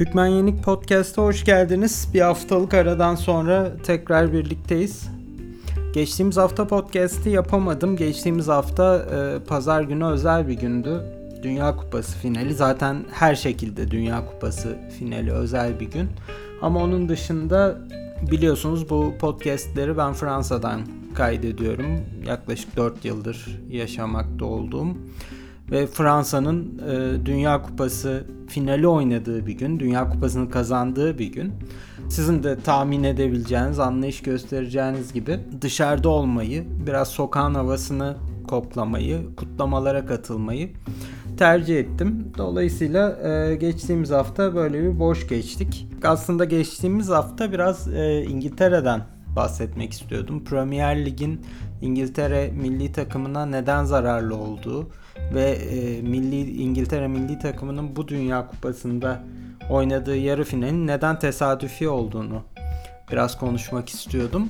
Hükmen 0.00 0.26
Yenik 0.26 0.62
Podcast'a 0.62 1.22
hoş 1.22 1.44
geldiniz. 1.44 2.08
Bir 2.14 2.20
haftalık 2.20 2.74
aradan 2.74 3.14
sonra 3.14 3.76
tekrar 3.82 4.32
birlikteyiz. 4.32 5.08
Geçtiğimiz 5.94 6.36
hafta 6.36 6.66
podcast'i 6.66 7.30
yapamadım. 7.30 7.96
Geçtiğimiz 7.96 8.48
hafta 8.48 8.96
e, 8.96 9.44
pazar 9.44 9.82
günü 9.82 10.04
özel 10.04 10.48
bir 10.48 10.54
gündü. 10.54 11.02
Dünya 11.42 11.76
Kupası 11.76 12.18
finali. 12.18 12.54
Zaten 12.54 13.04
her 13.12 13.34
şekilde 13.34 13.90
Dünya 13.90 14.26
Kupası 14.26 14.78
finali 14.98 15.32
özel 15.32 15.80
bir 15.80 15.90
gün. 15.90 16.08
Ama 16.62 16.80
onun 16.80 17.08
dışında 17.08 17.78
biliyorsunuz 18.30 18.90
bu 18.90 19.14
podcast'leri 19.20 19.96
ben 19.96 20.12
Fransa'dan 20.12 20.80
kaydediyorum. 21.14 22.00
Yaklaşık 22.26 22.76
4 22.76 23.04
yıldır 23.04 23.60
yaşamakta 23.70 24.44
olduğum 24.44 24.96
ve 25.70 25.86
Fransa'nın 25.86 26.78
e, 26.88 27.26
Dünya 27.26 27.62
Kupası 27.62 28.24
finali 28.48 28.86
oynadığı 28.86 29.46
bir 29.46 29.52
gün, 29.52 29.80
Dünya 29.80 30.08
Kupası'nı 30.10 30.50
kazandığı 30.50 31.18
bir 31.18 31.32
gün. 31.32 31.52
Sizin 32.08 32.42
de 32.42 32.58
tahmin 32.58 33.04
edebileceğiniz, 33.04 33.78
anlayış 33.78 34.22
göstereceğiniz 34.22 35.12
gibi 35.12 35.40
dışarıda 35.60 36.08
olmayı, 36.08 36.64
biraz 36.86 37.08
sokağın 37.08 37.54
havasını 37.54 38.16
koklamayı, 38.48 39.36
kutlamalara 39.36 40.06
katılmayı 40.06 40.70
tercih 41.38 41.78
ettim. 41.78 42.32
Dolayısıyla 42.38 43.18
e, 43.28 43.54
geçtiğimiz 43.54 44.10
hafta 44.10 44.54
böyle 44.54 44.82
bir 44.82 44.98
boş 44.98 45.28
geçtik. 45.28 45.88
Aslında 46.04 46.44
geçtiğimiz 46.44 47.08
hafta 47.08 47.52
biraz 47.52 47.94
e, 47.94 48.22
İngiltere'den 48.22 49.02
bahsetmek 49.36 49.92
istiyordum. 49.92 50.44
Premier 50.44 51.04
Lig'in 51.04 51.40
İngiltere 51.82 52.50
milli 52.50 52.92
takımına 52.92 53.46
neden 53.46 53.84
zararlı 53.84 54.36
olduğu 54.36 54.90
ve 55.34 55.50
e, 55.50 56.02
milli 56.02 56.62
İngiltere 56.62 57.08
milli 57.08 57.38
takımının 57.38 57.96
bu 57.96 58.08
Dünya 58.08 58.46
Kupası'nda 58.46 59.22
oynadığı 59.70 60.16
yarı 60.16 60.44
finalin 60.44 60.86
neden 60.86 61.18
tesadüfi 61.18 61.88
olduğunu 61.88 62.42
biraz 63.12 63.38
konuşmak 63.38 63.88
istiyordum. 63.88 64.48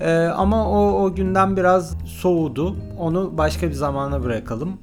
E, 0.00 0.14
ama 0.16 0.70
o, 0.70 1.02
o 1.02 1.14
günden 1.14 1.56
biraz 1.56 1.96
soğudu. 2.06 2.76
Onu 2.98 3.38
başka 3.38 3.68
bir 3.68 3.74
zamana 3.74 4.22
bırakalım. 4.22 4.78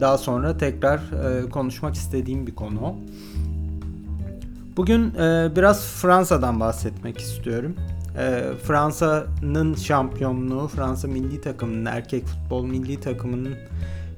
Daha 0.00 0.18
sonra 0.18 0.58
tekrar 0.58 0.98
e, 0.98 1.50
konuşmak 1.50 1.94
istediğim 1.94 2.46
bir 2.46 2.54
konu. 2.54 2.94
Bugün 4.76 5.14
e, 5.14 5.48
biraz 5.56 5.84
Fransa'dan 5.84 6.60
bahsetmek 6.60 7.18
istiyorum. 7.18 7.76
E, 8.16 8.42
Fransa'nın 8.62 9.74
şampiyonluğu, 9.74 10.68
Fransa 10.68 11.08
milli 11.08 11.40
takımının, 11.40 11.84
erkek 11.84 12.24
futbol 12.24 12.64
milli 12.64 13.00
takımının 13.00 13.54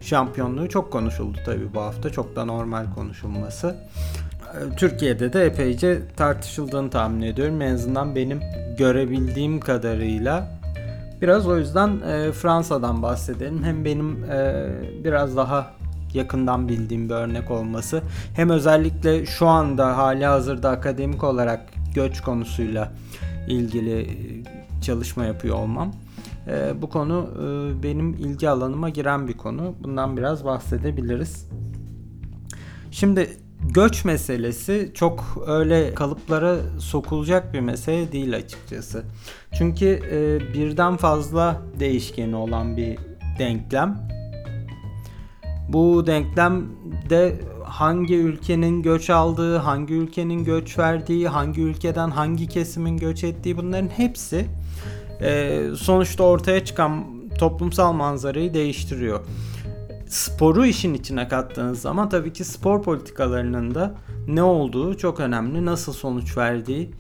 şampiyonluğu 0.01 0.69
çok 0.69 0.93
konuşuldu 0.93 1.39
tabii 1.45 1.75
bu 1.75 1.81
hafta. 1.81 2.11
Çok 2.11 2.37
da 2.37 2.45
normal 2.45 2.85
konuşulması. 2.95 3.77
E, 4.43 4.77
Türkiye'de 4.77 5.33
de 5.33 5.47
epeyce 5.47 6.03
tartışıldığını 6.17 6.91
tahmin 6.91 7.23
ediyorum. 7.23 7.63
En 7.63 7.75
azından 7.75 8.17
benim 8.17 8.41
görebildiğim 8.79 9.61
kadarıyla. 9.61 10.61
Biraz 11.23 11.47
o 11.47 11.59
yüzden 11.59 12.01
e, 12.01 12.33
Fransa'dan 12.33 13.03
bahsedelim. 13.03 13.65
Hem 13.65 13.85
benim 13.85 14.25
e, 14.25 14.69
biraz 15.05 15.37
daha 15.37 15.71
yakından 16.15 16.69
bildiğim 16.69 17.09
bir 17.09 17.15
örnek 17.15 17.51
olması 17.51 18.03
hem 18.37 18.51
özellikle 18.51 19.27
şu 19.27 19.47
anda 19.47 19.97
hali 19.97 20.27
hazırda 20.27 20.71
akademik 20.71 21.25
olarak 21.25 21.61
göç 21.95 22.21
konusuyla 22.21 22.93
ilgili 23.49 24.07
çalışma 24.83 25.25
yapıyor 25.25 25.57
olmam. 25.57 25.93
E, 26.49 26.83
bu 26.83 26.91
konu 26.91 27.29
e, 27.37 27.83
benim 27.83 28.15
ilgi 28.15 28.49
alanıma 28.49 28.89
giren 28.89 29.29
bir 29.29 29.37
konu. 29.37 29.75
Bundan 29.83 30.17
biraz 30.17 30.45
bahsedebiliriz. 30.45 31.49
Şimdi 32.91 33.37
göç 33.75 34.05
meselesi 34.05 34.91
çok 34.95 35.45
öyle 35.47 35.95
kalıplara 35.95 36.57
sokulacak 36.79 37.55
bir 37.55 37.61
mesele 37.61 38.13
değil 38.13 38.37
açıkçası. 38.37 39.05
Çünkü 39.53 39.87
e, 39.87 40.41
birden 40.55 40.97
fazla 40.97 41.63
değişkeni 41.81 42.37
olan 42.37 42.77
bir 42.77 42.99
denklem. 43.39 44.11
Bu 45.69 46.07
denklemde 46.07 47.41
hangi 47.71 48.17
ülkenin 48.17 48.83
göç 48.83 49.11
aldığı, 49.11 49.57
hangi 49.57 49.95
ülkenin 49.95 50.45
göç 50.45 50.79
verdiği, 50.79 51.29
hangi 51.29 51.61
ülkeden 51.61 52.11
hangi 52.11 52.49
kesimin 52.49 52.97
göç 52.97 53.25
ettiği 53.25 53.57
bunların 53.57 53.89
hepsi 53.89 54.47
e, 55.21 55.63
sonuçta 55.77 56.25
ortaya 56.25 56.65
çıkan 56.65 57.05
toplumsal 57.39 57.93
manzarayı 57.93 58.55
değiştiriyor. 58.55 59.21
Sporu 60.07 60.67
işin 60.67 60.95
içine 60.95 61.29
kattığınız 61.29 61.81
zaman 61.81 62.09
tabii 62.09 62.33
ki 62.33 62.45
spor 62.45 62.83
politikalarının 62.83 63.75
da 63.75 63.95
ne 64.29 64.43
olduğu 64.43 64.97
çok 64.97 65.21
önemli, 65.21 65.67
nasıl 65.67 65.93
sonuç 65.93 66.37
verdiği 66.37 66.91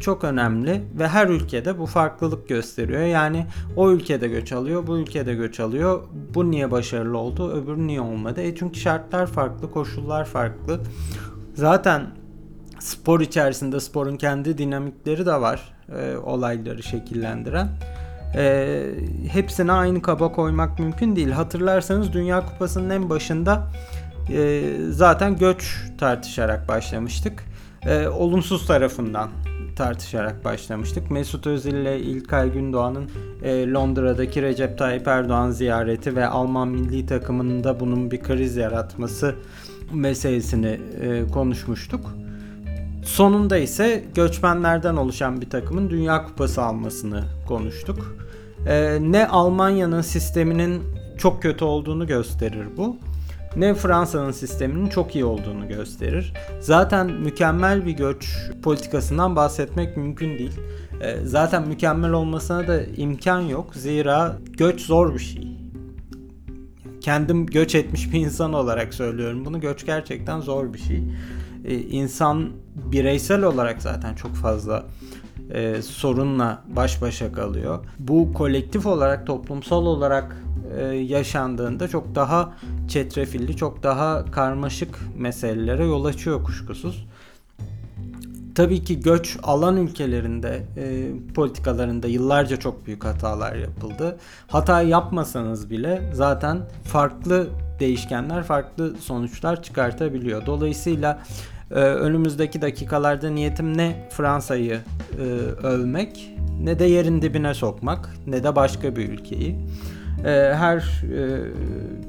çok 0.00 0.24
önemli 0.24 0.82
ve 0.98 1.08
her 1.08 1.28
ülkede 1.28 1.78
bu 1.78 1.86
farklılık 1.86 2.48
gösteriyor. 2.48 3.02
Yani 3.02 3.46
o 3.76 3.90
ülkede 3.90 4.28
göç 4.28 4.52
alıyor, 4.52 4.86
bu 4.86 4.98
ülkede 4.98 5.34
göç 5.34 5.60
alıyor. 5.60 6.02
Bu 6.34 6.50
niye 6.50 6.70
başarılı 6.70 7.18
oldu, 7.18 7.52
öbürü 7.52 7.86
niye 7.86 8.00
olmadı? 8.00 8.40
E 8.40 8.56
çünkü 8.56 8.80
şartlar 8.80 9.26
farklı, 9.26 9.70
koşullar 9.70 10.24
farklı. 10.24 10.80
Zaten 11.54 12.06
spor 12.78 13.20
içerisinde 13.20 13.80
sporun 13.80 14.16
kendi 14.16 14.58
dinamikleri 14.58 15.26
de 15.26 15.40
var 15.40 15.72
e, 15.98 16.16
olayları 16.16 16.82
şekillendiren. 16.82 17.68
E, 18.36 18.82
hepsini 19.28 19.72
aynı 19.72 20.02
kaba 20.02 20.32
koymak 20.32 20.78
mümkün 20.78 21.16
değil. 21.16 21.30
Hatırlarsanız 21.30 22.12
Dünya 22.12 22.46
Kupası'nın 22.46 22.90
en 22.90 23.10
başında 23.10 23.68
e, 24.32 24.62
zaten 24.90 25.38
göç 25.38 25.76
tartışarak 25.98 26.68
başlamıştık. 26.68 27.49
E, 27.86 28.08
olumsuz 28.08 28.66
tarafından 28.66 29.30
tartışarak 29.76 30.44
başlamıştık. 30.44 31.10
Mesut 31.10 31.46
Özil 31.46 31.74
ile 31.74 32.00
İlkay 32.00 32.52
Gündoğan'ın 32.52 33.10
e, 33.42 33.70
Londra'daki 33.70 34.42
Recep 34.42 34.78
Tayyip 34.78 35.08
Erdoğan 35.08 35.50
ziyareti 35.50 36.16
ve 36.16 36.26
Alman 36.26 36.68
milli 36.68 37.06
takımının 37.06 37.64
da 37.64 37.80
bunun 37.80 38.10
bir 38.10 38.22
kriz 38.22 38.56
yaratması 38.56 39.34
meselesini 39.92 40.80
e, 41.00 41.26
konuşmuştuk. 41.26 42.14
Sonunda 43.04 43.56
ise 43.56 44.04
göçmenlerden 44.14 44.96
oluşan 44.96 45.40
bir 45.40 45.50
takımın 45.50 45.90
Dünya 45.90 46.24
Kupası 46.24 46.62
almasını 46.62 47.24
konuştuk. 47.48 48.16
Ee, 48.66 48.98
ne 49.00 49.26
Almanya'nın 49.26 50.00
sisteminin 50.00 50.82
çok 51.18 51.42
kötü 51.42 51.64
olduğunu 51.64 52.06
gösterir 52.06 52.66
bu. 52.76 52.96
Ne 53.56 53.74
Fransa'nın 53.74 54.30
sisteminin 54.30 54.88
çok 54.88 55.14
iyi 55.14 55.24
olduğunu 55.24 55.68
gösterir. 55.68 56.32
Zaten 56.60 57.06
mükemmel 57.06 57.86
bir 57.86 57.92
göç 57.92 58.36
politikasından 58.62 59.36
bahsetmek 59.36 59.96
mümkün 59.96 60.38
değil. 60.38 60.60
Ee, 61.00 61.16
zaten 61.24 61.68
mükemmel 61.68 62.12
olmasına 62.12 62.68
da 62.68 62.84
imkan 62.84 63.40
yok. 63.40 63.74
Zira 63.74 64.36
göç 64.58 64.80
zor 64.80 65.14
bir 65.14 65.18
şey. 65.18 65.56
Kendim 67.00 67.46
göç 67.46 67.74
etmiş 67.74 68.12
bir 68.12 68.20
insan 68.20 68.52
olarak 68.52 68.94
söylüyorum 68.94 69.44
bunu. 69.44 69.60
Göç 69.60 69.86
gerçekten 69.86 70.40
zor 70.40 70.74
bir 70.74 70.78
şey 70.78 71.02
e, 71.64 71.74
insan 71.78 72.50
bireysel 72.74 73.42
olarak 73.42 73.82
zaten 73.82 74.14
çok 74.14 74.34
fazla 74.34 74.84
e, 75.50 75.82
sorunla 75.82 76.62
baş 76.68 77.02
başa 77.02 77.32
kalıyor. 77.32 77.84
Bu 77.98 78.32
kolektif 78.32 78.86
olarak, 78.86 79.26
toplumsal 79.26 79.86
olarak 79.86 80.36
e, 80.78 80.84
yaşandığında 80.94 81.88
çok 81.88 82.14
daha 82.14 82.52
çetrefilli, 82.88 83.56
çok 83.56 83.82
daha 83.82 84.24
karmaşık 84.24 84.98
meselelere 85.18 85.84
yol 85.84 86.04
açıyor 86.04 86.44
kuşkusuz. 86.44 87.06
Tabii 88.54 88.84
ki 88.84 89.00
göç 89.00 89.38
alan 89.42 89.76
ülkelerinde 89.76 90.62
e, 90.76 91.08
politikalarında 91.34 92.08
yıllarca 92.08 92.56
çok 92.56 92.86
büyük 92.86 93.04
hatalar 93.04 93.54
yapıldı. 93.54 94.18
Hata 94.48 94.82
yapmasanız 94.82 95.70
bile 95.70 96.10
zaten 96.14 96.58
farklı 96.84 97.48
değişkenler 97.80 98.42
farklı 98.42 98.94
sonuçlar 99.00 99.62
çıkartabiliyor. 99.62 100.46
Dolayısıyla 100.46 101.22
e, 101.70 101.74
önümüzdeki 101.74 102.62
dakikalarda 102.62 103.30
niyetim 103.30 103.76
ne 103.76 104.08
Fransa'yı 104.10 104.80
e, 105.18 105.22
övmek 105.66 106.34
ne 106.62 106.78
de 106.78 106.84
yerin 106.84 107.22
dibine 107.22 107.54
sokmak 107.54 108.10
ne 108.26 108.44
de 108.44 108.56
başka 108.56 108.96
bir 108.96 109.08
ülkeyi. 109.08 109.56
E, 110.24 110.54
her 110.54 110.76
e, 110.76 111.40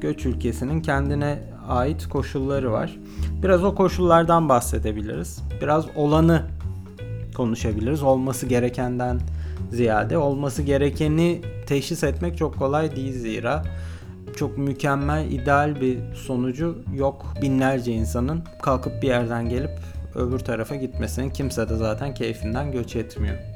göç 0.01 0.25
ülkesinin 0.25 0.81
kendine 0.81 1.39
ait 1.67 2.09
koşulları 2.09 2.71
var. 2.71 2.97
Biraz 3.43 3.63
o 3.63 3.75
koşullardan 3.75 4.49
bahsedebiliriz. 4.49 5.41
Biraz 5.61 5.85
olanı 5.95 6.43
konuşabiliriz. 7.35 8.03
Olması 8.03 8.45
gerekenden 8.45 9.19
ziyade 9.71 10.17
olması 10.17 10.61
gerekeni 10.61 11.41
teşhis 11.67 12.03
etmek 12.03 12.37
çok 12.37 12.57
kolay 12.57 12.95
değil 12.95 13.13
zira 13.13 13.63
çok 14.35 14.57
mükemmel, 14.57 15.31
ideal 15.31 15.81
bir 15.81 15.99
sonucu 16.13 16.83
yok. 16.95 17.25
Binlerce 17.41 17.91
insanın 17.91 18.43
kalkıp 18.61 19.01
bir 19.01 19.07
yerden 19.07 19.49
gelip 19.49 19.71
öbür 20.15 20.39
tarafa 20.39 20.75
gitmesinin 20.75 21.29
kimse 21.29 21.69
de 21.69 21.75
zaten 21.75 22.13
keyfinden 22.13 22.71
göç 22.71 22.95
etmiyor. 22.95 23.50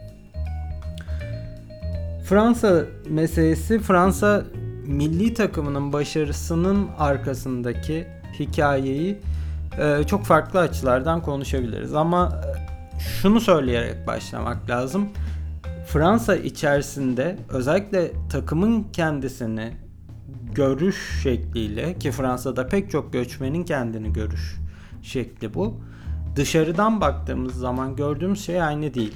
Fransa 2.26 2.86
meselesi 3.10 3.80
Fransa 3.80 4.44
milli 4.86 5.34
takımının 5.34 5.94
başarısının 5.94 6.88
arkasındaki 6.98 8.08
hikayeyi 8.40 9.18
e, 9.80 10.04
çok 10.04 10.26
farklı 10.26 10.60
açılardan 10.60 11.22
konuşabiliriz. 11.22 11.94
Ama 11.94 12.42
e, 12.46 13.00
şunu 13.00 13.40
söyleyerek 13.40 14.08
başlamak 14.08 14.70
lazım. 14.70 15.10
Fransa 15.88 16.36
içerisinde 16.36 17.38
özellikle 17.50 18.12
takımın 18.30 18.84
kendisini 18.94 19.74
görüş 20.54 21.22
şekliyle 21.24 22.00
ki 22.00 22.12
Fransa'da 22.12 22.68
pek 22.68 22.92
çok 22.92 23.14
göçmenin 23.14 23.64
kendini 23.64 24.14
görüş 24.14 24.56
şekli 25.02 25.54
bu. 25.54 25.74
Dışarıdan 26.36 27.02
baktığımız 27.02 27.56
zaman 27.56 27.96
gördüğümüz 27.96 28.46
şey 28.46 28.62
aynı 28.62 28.94
değil. 28.94 29.16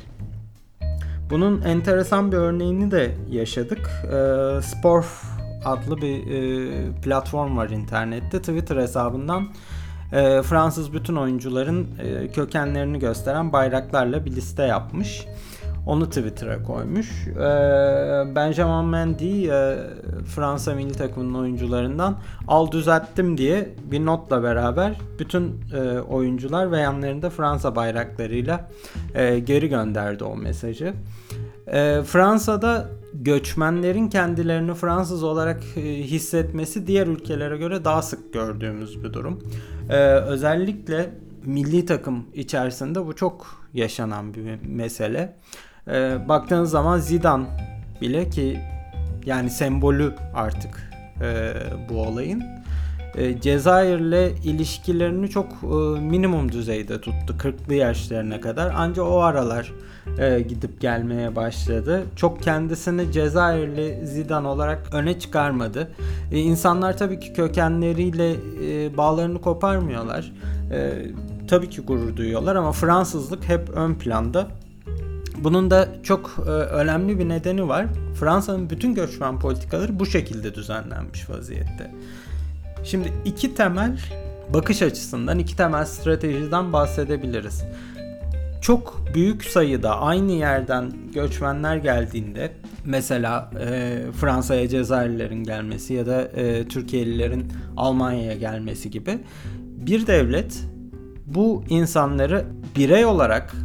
Bunun 1.29 1.61
enteresan 1.61 2.31
bir 2.31 2.37
örneğini 2.37 2.91
de 2.91 3.15
yaşadık. 3.29 3.89
E, 4.03 4.61
Sporf 4.61 5.23
adlı 5.65 5.97
bir 6.01 6.27
e, 6.27 7.01
platform 7.01 7.57
var 7.57 7.69
internette. 7.69 8.39
Twitter 8.39 8.77
hesabından 8.77 9.49
e, 10.11 10.41
Fransız 10.41 10.93
bütün 10.93 11.15
oyuncuların 11.15 11.87
e, 11.99 12.27
kökenlerini 12.27 12.99
gösteren 12.99 13.53
bayraklarla 13.53 14.25
bir 14.25 14.31
liste 14.31 14.63
yapmış. 14.63 15.25
Onu 15.85 16.09
Twitter'a 16.09 16.63
koymuş. 16.63 17.27
E, 17.27 17.41
Benjamin 18.35 18.89
Mendy 18.89 19.49
e, 19.49 19.77
Fransa 20.35 20.75
milli 20.75 20.93
takımının 20.93 21.39
oyuncularından 21.39 22.17
al 22.47 22.71
düzelttim 22.71 23.37
diye 23.37 23.69
bir 23.91 24.05
notla 24.05 24.43
beraber 24.43 24.99
bütün 25.19 25.55
e, 25.73 25.99
oyuncular 25.99 26.71
ve 26.71 26.79
yanlarında 26.79 27.29
Fransa 27.29 27.75
bayraklarıyla 27.75 28.69
e, 29.15 29.39
geri 29.39 29.69
gönderdi 29.69 30.23
o 30.23 30.35
mesajı. 30.35 30.93
E, 31.67 32.01
Fransa'da 32.03 32.89
göçmenlerin 33.13 34.09
kendilerini 34.09 34.73
Fransız 34.73 35.23
olarak 35.23 35.63
e, 35.75 35.81
hissetmesi 35.81 36.87
diğer 36.87 37.07
ülkelere 37.07 37.57
göre 37.57 37.85
daha 37.85 38.01
sık 38.01 38.33
gördüğümüz 38.33 39.03
bir 39.03 39.13
durum. 39.13 39.39
Ee, 39.89 39.95
özellikle 40.13 41.09
milli 41.45 41.85
takım 41.85 42.25
içerisinde 42.33 43.05
bu 43.05 43.15
çok 43.15 43.65
yaşanan 43.73 44.33
bir 44.33 44.59
mesele. 44.67 45.35
Ee, 45.91 46.17
baktığınız 46.29 46.71
zaman 46.71 46.97
Zidane 46.97 47.45
bile 48.01 48.29
ki 48.29 48.59
yani 49.25 49.49
sembolü 49.49 50.13
artık 50.33 50.91
e, 51.21 51.53
bu 51.89 52.01
olayın 52.01 52.43
e, 53.15 53.41
Cezayir'le 53.41 54.35
ilişkilerini 54.43 55.29
çok 55.29 55.47
e, 55.63 55.99
minimum 55.99 56.51
düzeyde 56.51 57.01
tuttu 57.01 57.35
40'lı 57.39 57.73
yaşlarına 57.73 58.41
kadar. 58.41 58.73
Ancak 58.77 59.05
o 59.05 59.21
aralar 59.21 59.73
e, 60.19 60.41
gidip 60.41 60.81
gelmeye 60.81 61.35
başladı. 61.35 62.03
Çok 62.15 62.43
kendisini 62.43 63.11
Cezayirli 63.11 64.07
Zidane 64.07 64.47
olarak 64.47 64.93
öne 64.93 65.19
çıkarmadı. 65.19 65.91
E, 66.31 66.39
insanlar 66.39 66.97
tabii 66.97 67.19
ki 67.19 67.33
kökenleriyle 67.33 68.31
e, 68.63 68.97
bağlarını 68.97 69.41
koparmıyorlar. 69.41 70.31
E, 70.71 71.05
tabii 71.47 71.69
ki 71.69 71.81
gurur 71.81 72.15
duyuyorlar 72.15 72.55
ama 72.55 72.71
Fransızlık 72.71 73.49
hep 73.49 73.69
ön 73.69 73.95
planda. 73.95 74.47
Bunun 75.43 75.71
da 75.71 75.87
çok 76.03 76.35
e, 76.47 76.49
önemli 76.49 77.19
bir 77.19 77.29
nedeni 77.29 77.67
var. 77.67 77.85
Fransa'nın 78.19 78.69
bütün 78.69 78.95
göçmen 78.95 79.39
politikaları 79.39 79.99
bu 79.99 80.05
şekilde 80.05 80.55
düzenlenmiş 80.55 81.29
vaziyette. 81.29 81.91
Şimdi 82.83 83.13
iki 83.25 83.55
temel 83.55 83.99
bakış 84.53 84.81
açısından 84.81 85.39
iki 85.39 85.55
temel 85.55 85.85
stratejiden 85.85 86.73
bahsedebiliriz. 86.73 87.63
Çok 88.61 89.01
büyük 89.13 89.43
sayıda 89.43 89.99
aynı 89.99 90.31
yerden 90.31 90.91
göçmenler 91.13 91.77
geldiğinde 91.77 92.51
mesela 92.85 93.51
e, 93.59 93.97
Fransa'ya 94.19 94.67
Cezayirlilerin 94.67 95.43
gelmesi 95.43 95.93
ya 95.93 96.05
da 96.05 96.21
e, 96.21 96.67
Türkiye'lilerin 96.67 97.51
Almanya'ya 97.77 98.35
gelmesi 98.35 98.91
gibi 98.91 99.19
bir 99.77 100.07
devlet 100.07 100.63
bu 101.25 101.63
insanları 101.69 102.45
birey 102.75 103.05
olarak 103.05 103.55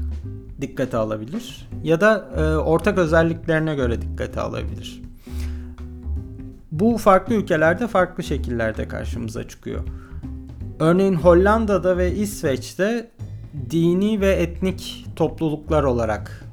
dikkate 0.69 0.97
alabilir 0.97 1.69
ya 1.83 2.01
da 2.01 2.29
e, 2.37 2.57
ortak 2.57 2.99
özelliklerine 2.99 3.75
göre 3.75 4.03
dikkate 4.03 4.41
alabilir. 4.41 5.03
Bu 6.73 6.99
farklı 6.99 7.35
ülkelerde 7.35 7.87
farklı 7.87 8.23
şekillerde 8.23 8.89
karşımıza 8.89 9.49
çıkıyor. 9.49 9.85
Örneğin 10.81 11.15
Hollanda'da 11.15 11.99
ve 11.99 12.15
İsveç'te 12.15 13.11
dini 13.71 14.21
ve 14.21 14.33
etnik 14.33 15.07
topluluklar 15.17 15.83
olarak 15.83 16.45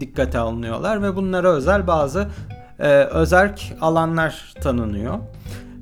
dikkate 0.00 0.38
alınıyorlar 0.38 1.02
ve 1.02 1.16
bunlara 1.16 1.52
özel 1.52 1.86
bazı 1.86 2.28
e, 2.78 2.88
özerk 2.88 3.72
alanlar 3.80 4.54
tanınıyor. 4.62 5.18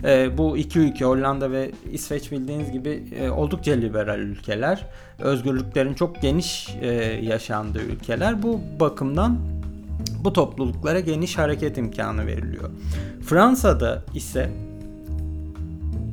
E, 0.04 0.38
bu 0.38 0.56
iki 0.56 0.78
ülke 0.78 1.04
Hollanda 1.04 1.50
ve 1.50 1.70
İsveç 1.92 2.32
bildiğiniz 2.32 2.72
gibi 2.72 3.02
e, 3.20 3.30
oldukça 3.30 3.72
liberal 3.72 4.18
ülkeler. 4.18 4.86
Özgürlüklerin 5.18 5.94
çok 5.94 6.22
geniş 6.22 6.76
e, 6.80 6.86
yaşandığı 7.22 7.82
ülkeler. 7.82 8.42
Bu 8.42 8.60
bakımdan 8.80 9.38
bu 10.24 10.32
topluluklara 10.32 11.00
geniş 11.00 11.38
hareket 11.38 11.78
imkanı 11.78 12.26
veriliyor. 12.26 12.70
Fransa'da 13.26 14.02
ise 14.14 14.50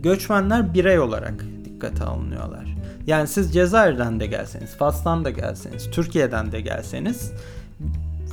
göçmenler 0.03 0.73
birey 0.73 0.99
olarak 0.99 1.45
dikkate 1.65 2.03
alınıyorlar. 2.03 2.75
Yani 3.07 3.27
siz 3.27 3.53
Cezayir'den 3.53 4.19
de 4.19 4.25
gelseniz, 4.25 4.75
Fas'tan 4.75 5.25
da 5.25 5.29
gelseniz, 5.29 5.91
Türkiye'den 5.91 6.51
de 6.51 6.61
gelseniz 6.61 7.31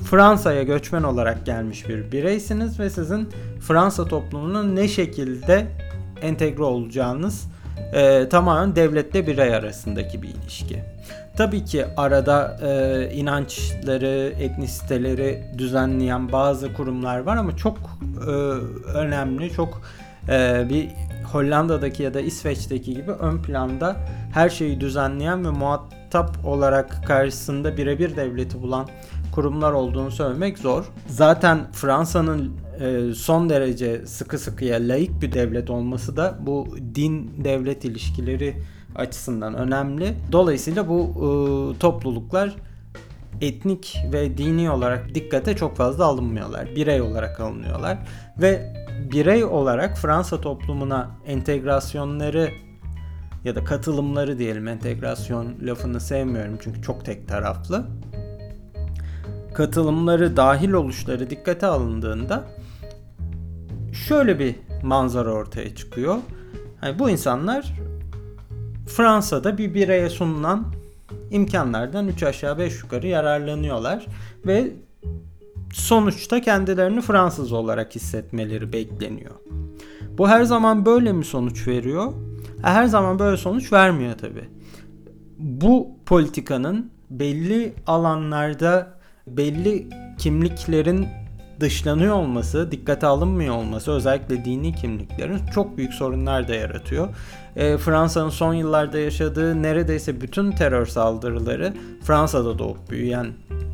Fransa'ya 0.05 0.63
göçmen 0.63 1.03
olarak 1.03 1.47
gelmiş 1.47 1.89
bir 1.89 2.13
bireysiniz 2.13 2.81
ve 2.81 2.91
sizin 2.91 3.29
Fransa 3.61 4.05
toplumunun 4.05 4.77
ne 4.77 4.89
şekilde 4.89 5.67
entegre 6.23 6.63
olacağınız 6.63 7.49
e, 7.95 8.29
tamamen 8.29 8.77
devletle 8.77 9.27
birey 9.27 9.55
arasındaki 9.55 10.23
bir 10.23 10.29
ilişki. 10.29 10.83
Tabii 11.37 11.65
ki 11.65 11.85
arada 11.97 12.59
e, 12.63 13.11
inançları, 13.15 14.33
etnisiteleri 14.41 15.45
düzenleyen 15.59 16.33
bazı 16.33 16.73
kurumlar 16.73 17.21
var 17.21 17.37
ama 17.37 17.57
çok 17.57 17.79
e, 18.27 18.31
önemli, 18.95 19.53
çok 19.53 19.83
e, 20.29 20.67
bir 20.69 20.89
Hollanda'daki 21.33 22.03
ya 22.03 22.15
da 22.15 22.21
İsveç'teki 22.21 22.95
gibi 22.95 23.11
ön 23.11 23.43
planda 23.43 23.97
her 24.35 24.49
şeyi 24.49 24.81
düzenleyen 24.81 25.45
ve 25.45 25.51
muhatap 25.51 26.45
olarak 26.45 27.07
karşısında 27.07 27.77
birebir 27.77 28.17
devleti 28.17 28.63
bulan 28.63 28.89
kurumlar 29.37 29.73
olduğunu 29.73 30.11
söylemek 30.11 30.59
zor. 30.59 30.85
Zaten 31.07 31.73
Fransa'nın 31.73 32.53
e, 32.81 33.15
son 33.15 33.49
derece 33.49 34.07
sıkı 34.07 34.39
sıkıya 34.39 34.79
laik 34.81 35.23
bir 35.23 35.33
devlet 35.33 35.71
olması 35.71 36.17
da 36.17 36.39
bu 36.41 36.67
din 36.95 37.45
devlet 37.45 37.85
ilişkileri 37.85 38.57
açısından 38.95 39.55
önemli. 39.55 40.15
Dolayısıyla 40.33 40.89
bu 40.89 41.01
e, 41.03 41.29
topluluklar 41.79 42.57
etnik 43.41 43.97
ve 44.13 44.39
dini 44.39 44.71
olarak 44.71 45.15
dikkate 45.15 45.57
çok 45.57 45.77
fazla 45.77 46.05
alınmıyorlar. 46.05 46.67
Birey 46.77 47.01
olarak 47.01 47.41
alınıyorlar 47.41 47.99
ve 48.39 48.75
birey 49.13 49.45
olarak 49.45 49.99
Fransa 49.99 50.41
toplumuna 50.41 51.11
entegrasyonları 51.27 52.51
ya 53.45 53.55
da 53.55 53.65
katılımları 53.65 54.39
diyelim 54.39 54.69
entegrasyon 54.69 55.55
lafını 55.63 56.01
sevmiyorum 56.01 56.59
çünkü 56.63 56.83
çok 56.83 57.05
tek 57.05 57.29
taraflı. 57.29 57.87
Katılımları 59.57 60.37
dahil 60.37 60.73
oluşları 60.73 61.31
dikkate 61.31 61.67
alındığında 61.67 62.45
şöyle 64.09 64.39
bir 64.39 64.55
manzara 64.83 65.33
ortaya 65.33 65.75
çıkıyor. 65.75 66.17
Yani 66.83 66.99
bu 66.99 67.11
insanlar 67.11 67.73
Fransa'da 68.87 69.59
bir 69.59 69.75
bireye 69.75 70.11
sunulan 70.11 70.67
imkanlardan 71.31 72.09
3 72.09 72.23
aşağı 72.23 72.59
5 72.59 72.83
yukarı 72.83 73.07
yararlanıyorlar 73.07 74.07
ve 74.47 74.73
sonuçta 75.73 76.41
kendilerini 76.41 77.01
Fransız 77.01 77.53
olarak 77.53 77.95
hissetmeleri 77.95 78.73
bekleniyor. 78.73 79.35
Bu 80.19 80.29
her 80.29 80.43
zaman 80.45 80.87
böyle 80.87 81.13
mi 81.13 81.25
sonuç 81.25 81.69
veriyor? 81.69 82.13
Her 82.63 82.87
zaman 82.87 83.19
böyle 83.19 83.37
sonuç 83.37 83.73
vermiyor 83.73 84.19
tabi. 84.19 84.49
Bu 85.39 85.89
politikanın 86.07 86.91
belli 87.11 87.75
alanlarda 87.87 88.96
belli 89.27 89.89
kimliklerin 90.19 91.09
dışlanıyor 91.61 92.15
olması, 92.15 92.71
dikkate 92.71 93.07
alınmıyor 93.07 93.55
olması 93.55 93.93
özellikle 93.93 94.45
dini 94.45 94.75
kimliklerin 94.75 95.41
çok 95.55 95.77
büyük 95.77 95.95
sorunlar 95.95 96.49
da 96.49 96.55
yaratıyor. 96.55 97.09
E, 97.57 97.79
Fransa'nın 97.79 98.31
son 98.31 98.55
yıllarda 98.55 98.99
yaşadığı 98.99 99.63
neredeyse 99.63 100.21
bütün 100.21 100.53
terör 100.53 100.87
saldırıları 100.87 101.75
Fransa'da 102.03 102.59
doğup 102.59 102.91
büyüyen 102.91 103.27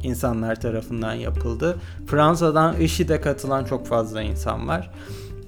insanlar 0.03 0.61
tarafından 0.61 1.15
yapıldı. 1.15 1.79
Fransa'dan 2.07 2.81
IŞİD'e 2.81 3.21
katılan 3.21 3.65
çok 3.65 3.87
fazla 3.87 4.23
insan 4.23 4.69
var. 4.69 4.91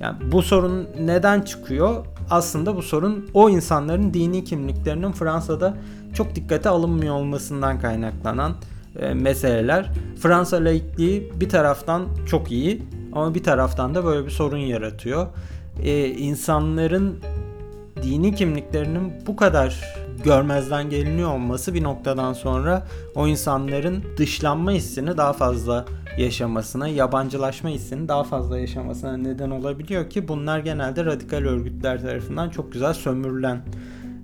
Yani 0.01 0.17
bu 0.33 0.43
sorun 0.43 0.89
neden 1.01 1.41
çıkıyor? 1.41 2.07
Aslında 2.31 2.77
bu 2.77 2.83
sorun 2.83 3.31
o 3.35 3.51
insanların 3.51 4.15
dini 4.15 4.45
kimliklerinin 4.45 5.13
Fransa'da 5.13 5.77
çok 6.15 6.35
dikkate 6.35 6.69
alınmıyor 6.69 7.15
olmasından 7.15 7.81
kaynaklanan 7.81 8.55
e, 9.01 9.15
meseleler. 9.15 9.91
Fransa 10.21 10.57
laikliği 10.57 11.33
bir 11.41 11.49
taraftan 11.49 12.07
çok 12.27 12.53
iyi 12.53 12.83
ama 13.13 13.35
bir 13.35 13.43
taraftan 13.43 13.95
da 13.95 14.05
böyle 14.05 14.27
bir 14.27 14.31
sorun 14.31 14.59
yaratıyor. 14.59 15.27
E, 15.83 16.09
insanların 16.09 17.19
dini 18.03 18.35
kimliklerinin 18.35 19.13
bu 19.27 19.37
kadar 19.37 19.95
görmezden 20.25 20.91
geliniyor 20.91 21.35
olması 21.35 21.75
bir 21.75 21.83
noktadan 21.83 22.33
sonra 22.33 22.87
o 23.15 23.27
insanların 23.27 24.05
dışlanma 24.17 24.71
hissini 24.71 25.17
daha 25.17 25.33
fazla 25.33 25.85
yaşamasına, 26.19 26.89
yabancılaşma 26.89 27.71
hissini 27.71 28.09
daha 28.09 28.25
fazla 28.25 28.59
yaşamasına 28.59 29.17
neden 29.17 29.51
olabiliyor 29.51 30.11
ki 30.11 30.29
bunlar 30.29 30.59
genelde 30.59 31.05
radikal 31.05 31.39
örgütler 31.39 32.03
tarafından 32.03 32.51
çok 32.51 32.73
güzel 32.73 32.93
sömürülen 32.93 33.63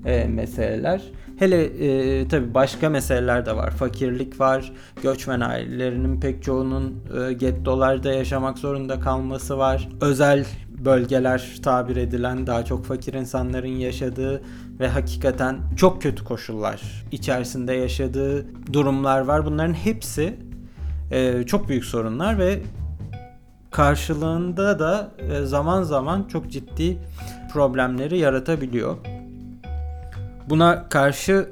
e, 0.05 0.25
meseleler. 0.25 1.03
Hele 1.39 1.65
e, 1.65 2.29
tabii 2.29 2.55
başka 2.55 2.89
meseleler 2.89 3.47
de 3.47 3.57
var. 3.57 3.71
Fakirlik 3.71 4.41
var, 4.41 4.73
göçmen 5.03 5.41
ailelerinin 5.41 6.21
pek 6.21 6.43
çoğunun 6.43 7.05
e, 7.21 7.33
gettolarda 7.33 8.13
yaşamak 8.13 8.59
zorunda 8.59 9.01
kalması 9.01 9.59
var. 9.59 9.89
Özel 10.01 10.47
bölgeler 10.85 11.59
tabir 11.63 11.97
edilen 11.97 12.47
daha 12.47 12.65
çok 12.65 12.85
fakir 12.85 13.15
insanların 13.15 13.69
yaşadığı 13.69 14.43
ve 14.81 14.89
hakikaten 14.89 15.59
çok 15.77 16.03
kötü 16.03 16.25
koşullar 16.25 17.05
içerisinde 17.13 17.73
yaşadığı 17.73 18.47
durumlar 18.73 19.21
var. 19.21 19.47
Bunların 19.47 19.75
hepsi 19.75 20.35
e, 21.11 21.43
çok 21.47 21.69
büyük 21.69 21.85
sorunlar 21.85 22.39
ve 22.39 22.61
karşılığında 23.71 24.79
da 24.79 25.11
e, 25.19 25.45
zaman 25.45 25.83
zaman 25.83 26.25
çok 26.25 26.51
ciddi 26.51 26.99
problemleri 27.53 28.19
yaratabiliyor. 28.19 28.97
Buna 30.51 30.89
karşı 30.89 31.49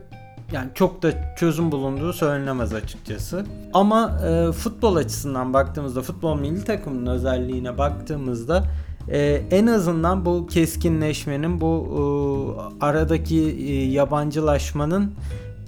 yani 0.53 0.69
çok 0.75 1.03
da 1.03 1.35
çözüm 1.37 1.73
bulunduğu 1.73 2.13
söylenemez 2.13 2.75
açıkçası. 2.75 3.45
Ama 3.75 4.21
e, 4.29 4.53
futbol 4.53 4.97
açısından 4.97 5.53
baktığımızda, 5.53 6.03
futbol 6.03 6.39
milli 6.39 6.65
takımının 6.65 7.07
özelliğine 7.07 7.79
baktığımızda 7.79 8.65
e, 9.09 9.43
en 9.51 9.67
azından 9.67 10.25
bu 10.25 10.47
keskinleşmenin, 10.47 11.61
bu 11.61 11.87
e, 11.91 12.85
aradaki 12.85 13.41
e, 13.41 13.85
yabancılaşmanın 13.85 15.13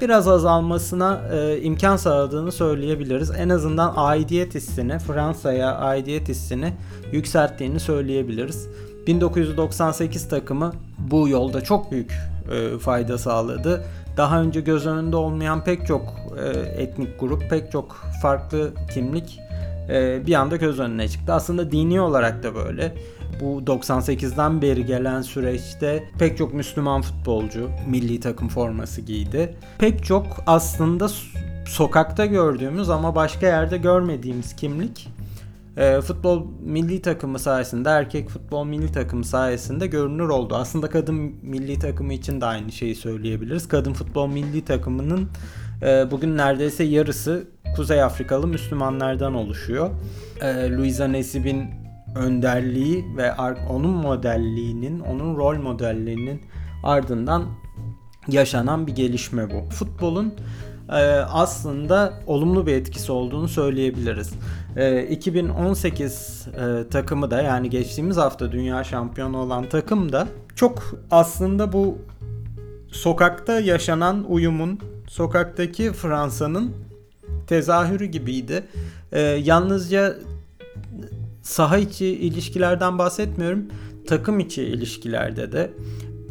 biraz 0.00 0.28
azalmasına 0.28 1.20
e, 1.32 1.60
imkan 1.62 1.96
sağladığını 1.96 2.52
söyleyebiliriz. 2.52 3.30
En 3.30 3.48
azından 3.48 3.92
aidiyet 3.96 4.54
hissini, 4.54 4.98
Fransa'ya 4.98 5.76
aidiyet 5.76 6.28
hissini 6.28 6.72
yükselttiğini 7.12 7.80
söyleyebiliriz. 7.80 8.68
1998 9.06 10.28
takımı 10.28 10.72
bu 10.98 11.28
yolda 11.28 11.60
çok 11.60 11.92
büyük 11.92 12.12
e, 12.52 12.78
fayda 12.78 13.18
sağladı. 13.18 13.84
Daha 14.16 14.42
önce 14.42 14.60
göz 14.60 14.86
önünde 14.86 15.16
olmayan 15.16 15.64
pek 15.64 15.86
çok 15.86 16.02
e, 16.44 16.82
etnik 16.82 17.20
grup, 17.20 17.50
pek 17.50 17.72
çok 17.72 17.96
farklı 18.22 18.70
kimlik 18.94 19.40
e, 19.88 20.26
bir 20.26 20.34
anda 20.34 20.56
göz 20.56 20.80
önüne 20.80 21.08
çıktı. 21.08 21.32
Aslında 21.32 21.72
dini 21.72 22.00
olarak 22.00 22.42
da 22.42 22.54
böyle. 22.54 22.94
Bu 23.40 23.62
98'den 23.66 24.62
beri 24.62 24.86
gelen 24.86 25.22
süreçte 25.22 26.04
pek 26.18 26.38
çok 26.38 26.54
Müslüman 26.54 27.02
futbolcu 27.02 27.70
milli 27.88 28.20
takım 28.20 28.48
forması 28.48 29.00
giydi. 29.00 29.56
Pek 29.78 30.04
çok 30.04 30.26
aslında 30.46 31.08
sokakta 31.66 32.26
gördüğümüz 32.26 32.90
ama 32.90 33.14
başka 33.14 33.46
yerde 33.46 33.76
görmediğimiz 33.76 34.56
kimlik 34.56 35.08
e, 35.76 36.00
futbol 36.00 36.46
milli 36.60 37.02
takımı 37.02 37.38
sayesinde 37.38 37.88
erkek 37.88 38.28
futbol 38.28 38.64
milli 38.64 38.92
takımı 38.92 39.24
sayesinde 39.24 39.86
görünür 39.86 40.28
oldu. 40.28 40.54
Aslında 40.56 40.90
kadın 40.90 41.16
milli 41.42 41.78
takımı 41.78 42.12
için 42.12 42.40
de 42.40 42.46
aynı 42.46 42.72
şeyi 42.72 42.94
söyleyebiliriz. 42.94 43.68
Kadın 43.68 43.92
futbol 43.92 44.26
milli 44.26 44.64
takımının 44.64 45.28
e, 45.82 46.10
bugün 46.10 46.36
neredeyse 46.36 46.84
yarısı 46.84 47.48
Kuzey 47.76 48.02
Afrikalı 48.02 48.46
Müslümanlardan 48.46 49.34
oluşuyor. 49.34 49.90
E, 50.42 50.70
Luisa 50.70 51.08
Nesib'in 51.08 51.64
önderliği 52.16 53.04
ve 53.16 53.32
onun 53.70 53.90
modelliğinin, 53.90 55.00
onun 55.00 55.36
rol 55.36 55.56
modelliğinin 55.56 56.40
ardından 56.84 57.44
yaşanan 58.28 58.86
bir 58.86 58.94
gelişme 58.94 59.50
bu. 59.50 59.70
Futbolun 59.70 60.34
e, 60.88 61.02
aslında 61.32 62.12
olumlu 62.26 62.66
bir 62.66 62.74
etkisi 62.74 63.12
olduğunu 63.12 63.48
söyleyebiliriz. 63.48 64.32
2018 65.10 66.48
e, 66.56 66.62
e, 66.64 66.88
takımı 66.88 67.30
da 67.30 67.42
yani 67.42 67.70
geçtiğimiz 67.70 68.16
hafta 68.16 68.52
dünya 68.52 68.84
şampiyonu 68.84 69.38
olan 69.38 69.68
takım 69.68 70.12
da 70.12 70.28
çok 70.56 71.00
aslında 71.10 71.72
bu 71.72 71.98
sokakta 72.88 73.60
yaşanan 73.60 74.24
uyumun, 74.28 74.80
sokaktaki 75.08 75.92
Fransa'nın 75.92 76.72
tezahürü 77.46 78.04
gibiydi. 78.04 78.64
Yalnızca 79.42 80.16
saha 81.42 81.78
içi 81.78 82.06
ilişkilerden 82.06 82.98
bahsetmiyorum. 82.98 83.66
Takım 84.06 84.40
içi 84.40 84.62
ilişkilerde 84.62 85.52
de 85.52 85.70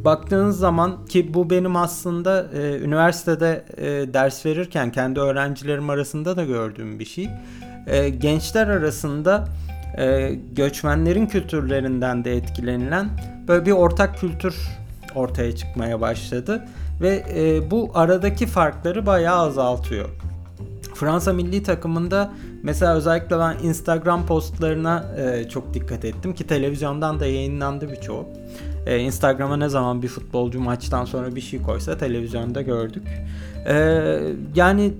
baktığınız 0.05 0.59
zaman 0.59 1.05
ki 1.05 1.33
bu 1.33 1.49
benim 1.49 1.75
aslında 1.75 2.47
e, 2.53 2.79
üniversitede 2.79 3.65
e, 3.77 4.13
ders 4.13 4.45
verirken 4.45 4.91
kendi 4.91 5.19
öğrencilerim 5.19 5.89
arasında 5.89 6.37
da 6.37 6.43
gördüğüm 6.43 6.99
bir 6.99 7.05
şey. 7.05 7.29
E, 7.87 8.09
gençler 8.09 8.67
arasında 8.67 9.47
e, 9.97 10.35
göçmenlerin 10.51 11.25
kültürlerinden 11.25 12.25
de 12.25 12.37
etkilenilen 12.37 13.09
böyle 13.47 13.65
bir 13.65 13.71
ortak 13.71 14.17
kültür 14.19 14.55
ortaya 15.15 15.55
çıkmaya 15.55 16.01
başladı 16.01 16.65
ve 17.01 17.23
e, 17.35 17.71
bu 17.71 17.91
aradaki 17.93 18.47
farkları 18.47 19.05
bayağı 19.05 19.39
azaltıyor. 19.39 20.09
Fransa 20.95 21.33
milli 21.33 21.63
takımında 21.63 22.31
mesela 22.63 22.95
özellikle 22.95 23.39
ben 23.39 23.57
Instagram 23.63 24.25
postlarına 24.25 25.05
çok 25.49 25.73
dikkat 25.73 26.05
ettim 26.05 26.33
ki 26.33 26.47
televizyondan 26.47 27.19
da 27.19 27.25
yayınlandı 27.25 27.91
birçoğu. 27.91 28.25
Instagram'a 28.99 29.57
ne 29.57 29.69
zaman 29.69 30.01
bir 30.01 30.07
futbolcu 30.07 30.59
maçtan 30.59 31.05
sonra 31.05 31.35
bir 31.35 31.41
şey 31.41 31.61
koysa 31.61 31.97
televizyonda 31.97 32.61
gördük. 32.61 33.03
Yani 34.55 34.93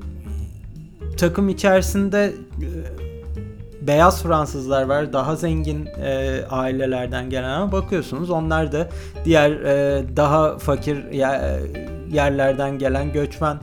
takım 1.20 1.50
içerisinde 1.50 2.34
e, 2.62 3.88
beyaz 3.88 4.24
Fransızlar 4.24 4.84
var. 4.84 5.14
Daha 5.14 5.36
zengin 5.36 5.86
e, 5.86 6.42
ailelerden 6.50 7.30
gelen 7.30 7.50
ama 7.50 7.72
bakıyorsunuz 7.72 8.30
onlar 8.30 8.72
da 8.72 8.90
diğer 9.26 9.52
e, 9.52 10.04
daha 10.16 10.58
fakir 10.58 11.12
yer, 11.12 11.60
yerlerden 12.12 12.78
gelen 12.78 13.14
göçmen 13.14 13.58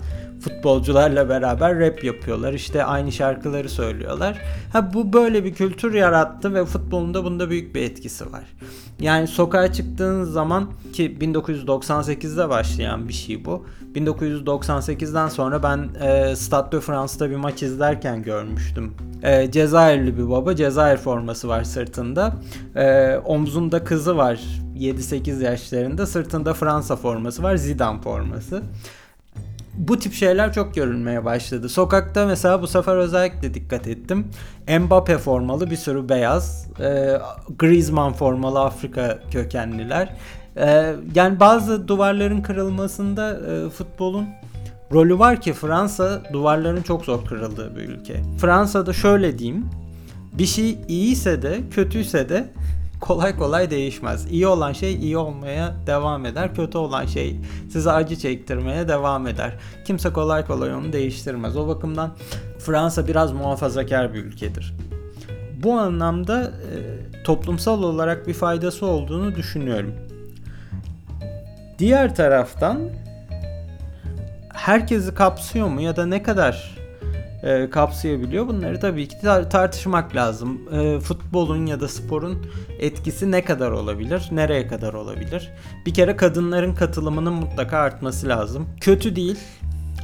futbolcularla 0.46 1.28
beraber 1.28 1.78
rap 1.78 2.04
yapıyorlar. 2.04 2.52
İşte 2.52 2.84
aynı 2.84 3.12
şarkıları 3.12 3.68
söylüyorlar. 3.68 4.38
Ha 4.72 4.94
bu 4.94 5.12
böyle 5.12 5.44
bir 5.44 5.54
kültür 5.54 5.94
yarattı 5.94 6.54
ve 6.54 6.64
futbolun 6.64 7.14
da 7.14 7.24
bunda 7.24 7.50
büyük 7.50 7.74
bir 7.74 7.82
etkisi 7.82 8.32
var. 8.32 8.44
Yani 9.00 9.26
sokağa 9.26 9.72
çıktığın 9.72 10.24
zaman 10.24 10.70
ki 10.92 11.16
1998'de 11.20 12.48
başlayan 12.48 13.08
bir 13.08 13.12
şey 13.12 13.44
bu. 13.44 13.66
1998'den 13.94 15.28
sonra 15.28 15.62
ben 15.62 15.88
e, 16.02 16.36
Stade 16.36 16.76
de 16.76 16.80
France'da 16.80 17.30
bir 17.30 17.36
maç 17.36 17.62
izlerken 17.62 18.22
görmüştüm. 18.22 18.94
E, 19.22 19.50
Cezayirli 19.50 20.18
bir 20.18 20.30
baba, 20.30 20.56
Cezayir 20.56 20.96
forması 20.96 21.48
var 21.48 21.64
sırtında. 21.64 22.34
E, 22.76 23.16
omzunda 23.24 23.84
kızı 23.84 24.16
var 24.16 24.40
7-8 24.78 25.44
yaşlarında. 25.44 26.06
Sırtında 26.06 26.54
Fransa 26.54 26.96
forması 26.96 27.42
var, 27.42 27.56
Zidane 27.56 28.00
forması 28.00 28.62
bu 29.78 29.98
tip 29.98 30.12
şeyler 30.12 30.52
çok 30.52 30.74
görülmeye 30.74 31.24
başladı. 31.24 31.68
Sokakta 31.68 32.26
mesela 32.26 32.62
bu 32.62 32.66
sefer 32.66 32.96
özellikle 32.96 33.54
dikkat 33.54 33.86
ettim. 33.86 34.26
Mbappe 34.80 35.18
formalı 35.18 35.70
bir 35.70 35.76
sürü 35.76 36.08
beyaz, 36.08 36.66
e, 36.80 37.18
Griezmann 37.58 38.12
formalı 38.12 38.60
Afrika 38.60 39.18
kökenliler. 39.30 40.16
E, 40.56 40.94
yani 41.14 41.40
bazı 41.40 41.88
duvarların 41.88 42.42
kırılmasında 42.42 43.30
e, 43.30 43.70
futbolun 43.70 44.26
rolü 44.92 45.18
var 45.18 45.40
ki 45.40 45.52
Fransa 45.52 46.22
duvarların 46.32 46.82
çok 46.82 47.04
zor 47.04 47.24
kırıldığı 47.24 47.76
bir 47.76 47.88
ülke. 47.88 48.22
Fransa'da 48.40 48.92
şöyle 48.92 49.38
diyeyim. 49.38 49.66
Bir 50.32 50.46
şey 50.46 50.78
iyiyse 50.88 51.42
de 51.42 51.60
kötüyse 51.70 52.28
de 52.28 52.48
kolay 53.00 53.36
kolay 53.36 53.70
değişmez. 53.70 54.26
İyi 54.30 54.46
olan 54.46 54.72
şey 54.72 54.94
iyi 54.94 55.16
olmaya 55.16 55.74
devam 55.86 56.26
eder. 56.26 56.54
Kötü 56.54 56.78
olan 56.78 57.06
şey 57.06 57.40
size 57.70 57.90
acı 57.90 58.16
çektirmeye 58.16 58.88
devam 58.88 59.26
eder. 59.26 59.52
Kimse 59.84 60.12
kolay 60.12 60.46
kolay 60.46 60.74
onu 60.74 60.92
değiştirmez. 60.92 61.56
O 61.56 61.68
bakımdan 61.68 62.10
Fransa 62.58 63.08
biraz 63.08 63.32
muhafazakar 63.32 64.14
bir 64.14 64.24
ülkedir. 64.24 64.74
Bu 65.62 65.72
anlamda 65.72 66.42
e, 66.42 67.22
toplumsal 67.22 67.82
olarak 67.82 68.28
bir 68.28 68.34
faydası 68.34 68.86
olduğunu 68.86 69.34
düşünüyorum. 69.34 69.94
Diğer 71.78 72.14
taraftan 72.14 72.80
herkesi 74.54 75.14
kapsıyor 75.14 75.68
mu 75.68 75.80
ya 75.80 75.96
da 75.96 76.06
ne 76.06 76.22
kadar 76.22 76.75
e, 77.46 77.70
kapsayabiliyor. 77.70 78.48
Bunları 78.48 78.80
tabii 78.80 79.08
ki 79.08 79.16
tar- 79.16 79.48
tartışmak 79.50 80.16
lazım. 80.16 80.60
E, 80.72 81.00
futbolun 81.00 81.66
ya 81.66 81.80
da 81.80 81.88
sporun 81.88 82.46
etkisi 82.78 83.30
ne 83.30 83.44
kadar 83.44 83.70
olabilir? 83.70 84.28
Nereye 84.32 84.66
kadar 84.66 84.94
olabilir? 84.94 85.50
Bir 85.86 85.94
kere 85.94 86.16
kadınların 86.16 86.74
katılımının 86.74 87.32
mutlaka 87.32 87.78
artması 87.78 88.28
lazım. 88.28 88.66
Kötü 88.80 89.16
değil, 89.16 89.38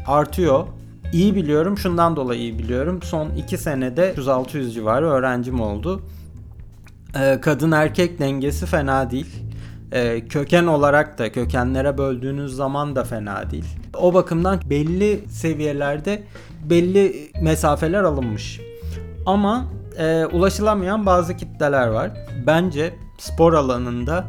artıyor. 0.07 0.67
İyi 1.13 1.35
biliyorum, 1.35 1.79
şundan 1.79 2.17
dolayı 2.17 2.41
iyi 2.41 2.59
biliyorum. 2.59 3.01
Son 3.03 3.31
2 3.31 3.59
senede 3.59 4.15
100-600 4.17 4.71
civarı 4.71 5.07
öğrencim 5.11 5.61
oldu. 5.61 6.03
E, 7.21 7.41
kadın 7.41 7.73
erkek 7.73 8.19
dengesi 8.19 8.67
fena 8.67 9.11
değil. 9.11 9.43
e, 9.93 10.29
köken 10.29 10.67
olarak 10.67 11.19
da 11.19 11.33
kökenlere 11.33 11.99
böldüğünüz 11.99 12.55
zaman 12.57 12.97
da 12.97 13.05
fena 13.05 13.51
değil. 13.51 13.65
O 13.97 14.15
bakımdan 14.15 14.61
belli 14.71 15.25
seviyelerde 15.29 16.23
belli 16.71 17.31
mesafeler 17.43 18.03
alınmış. 18.03 18.61
Ama 19.27 19.65
e, 19.99 20.27
ulaşılamayan 20.27 21.07
bazı 21.07 21.37
kitleler 21.37 21.89
var. 21.89 22.11
Bence 22.47 22.95
spor 23.19 23.53
alanında 23.53 24.25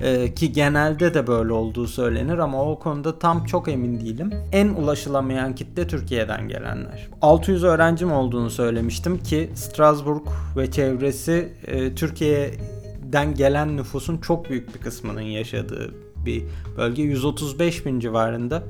e, 0.00 0.34
ki 0.34 0.52
genelde 0.52 1.14
de 1.14 1.26
böyle 1.26 1.52
olduğu 1.52 1.86
söylenir 1.86 2.38
ama 2.38 2.62
o 2.70 2.78
konuda 2.78 3.18
tam 3.18 3.44
çok 3.44 3.68
emin 3.68 4.00
değilim. 4.00 4.32
En 4.52 4.68
ulaşılamayan 4.68 5.54
kitle 5.54 5.86
Türkiye'den 5.86 6.48
gelenler. 6.48 7.08
600 7.22 7.64
öğrencim 7.64 8.12
olduğunu 8.12 8.50
söylemiştim 8.50 9.18
ki 9.18 9.50
Strasbourg 9.54 10.26
ve 10.56 10.70
çevresi 10.70 11.52
e, 11.66 11.94
Türkiye'den 11.94 13.34
gelen 13.34 13.76
nüfusun 13.76 14.18
çok 14.18 14.50
büyük 14.50 14.74
bir 14.74 14.80
kısmının 14.80 15.20
yaşadığı 15.20 15.94
bir 16.26 16.42
bölge. 16.76 17.02
135 17.02 17.86
bin 17.86 18.00
civarında 18.00 18.62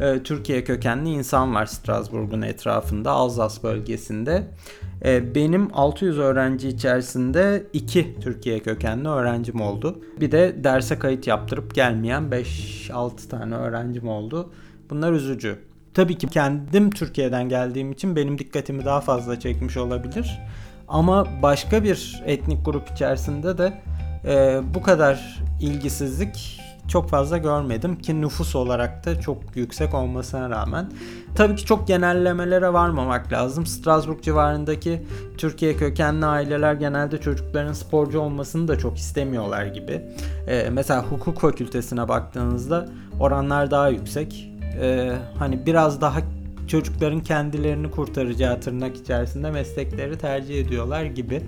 e, 0.00 0.22
Türkiye 0.22 0.64
kökenli 0.64 1.10
insan 1.10 1.54
var 1.54 1.66
Strasbourg'un 1.66 2.42
etrafında, 2.42 3.10
Alzas 3.10 3.62
bölgesinde. 3.62 4.44
E, 5.04 5.34
benim 5.34 5.68
600 5.72 6.18
öğrenci 6.18 6.68
içerisinde 6.68 7.66
2 7.72 8.16
Türkiye 8.20 8.60
kökenli 8.60 9.08
öğrencim 9.08 9.60
oldu. 9.60 9.98
Bir 10.20 10.32
de 10.32 10.64
derse 10.64 10.98
kayıt 10.98 11.26
yaptırıp 11.26 11.74
gelmeyen 11.74 12.22
5-6 12.22 13.28
tane 13.28 13.54
öğrencim 13.54 14.08
oldu. 14.08 14.52
Bunlar 14.90 15.12
üzücü. 15.12 15.58
Tabii 15.94 16.18
ki 16.18 16.26
kendim 16.26 16.90
Türkiye'den 16.90 17.48
geldiğim 17.48 17.92
için 17.92 18.16
benim 18.16 18.38
dikkatimi 18.38 18.84
daha 18.84 19.00
fazla 19.00 19.40
çekmiş 19.40 19.76
olabilir. 19.76 20.40
Ama 20.88 21.26
başka 21.42 21.84
bir 21.84 22.22
etnik 22.26 22.64
grup 22.64 22.90
içerisinde 22.90 23.58
de 23.58 23.82
e, 24.24 24.60
bu 24.74 24.82
kadar 24.82 25.42
ilgisizlik 25.60 26.60
çok 26.88 27.08
fazla 27.08 27.38
görmedim 27.38 27.98
ki 27.98 28.20
nüfus 28.20 28.56
olarak 28.56 29.06
da 29.06 29.20
çok 29.20 29.38
yüksek 29.54 29.94
olmasına 29.94 30.50
rağmen. 30.50 30.90
Tabii 31.34 31.56
ki 31.56 31.64
çok 31.64 31.88
genellemelere 31.88 32.72
varmamak 32.72 33.32
lazım. 33.32 33.66
Strasbourg 33.66 34.22
civarındaki 34.22 35.02
Türkiye 35.38 35.76
kökenli 35.76 36.26
aileler 36.26 36.74
genelde 36.74 37.18
çocukların 37.18 37.72
sporcu 37.72 38.20
olmasını 38.20 38.68
da 38.68 38.78
çok 38.78 38.98
istemiyorlar 38.98 39.66
gibi. 39.66 40.02
Ee, 40.48 40.68
mesela 40.72 41.04
hukuk 41.04 41.38
fakültesine 41.40 42.08
baktığınızda 42.08 42.88
oranlar 43.20 43.70
daha 43.70 43.88
yüksek. 43.88 44.50
Ee, 44.80 45.12
hani 45.38 45.66
biraz 45.66 46.00
daha 46.00 46.20
çocukların 46.68 47.20
kendilerini 47.20 47.90
kurtaracağı 47.90 48.60
tırnak 48.60 48.96
içerisinde 48.96 49.50
meslekleri 49.50 50.18
tercih 50.18 50.60
ediyorlar 50.60 51.04
gibi. 51.04 51.42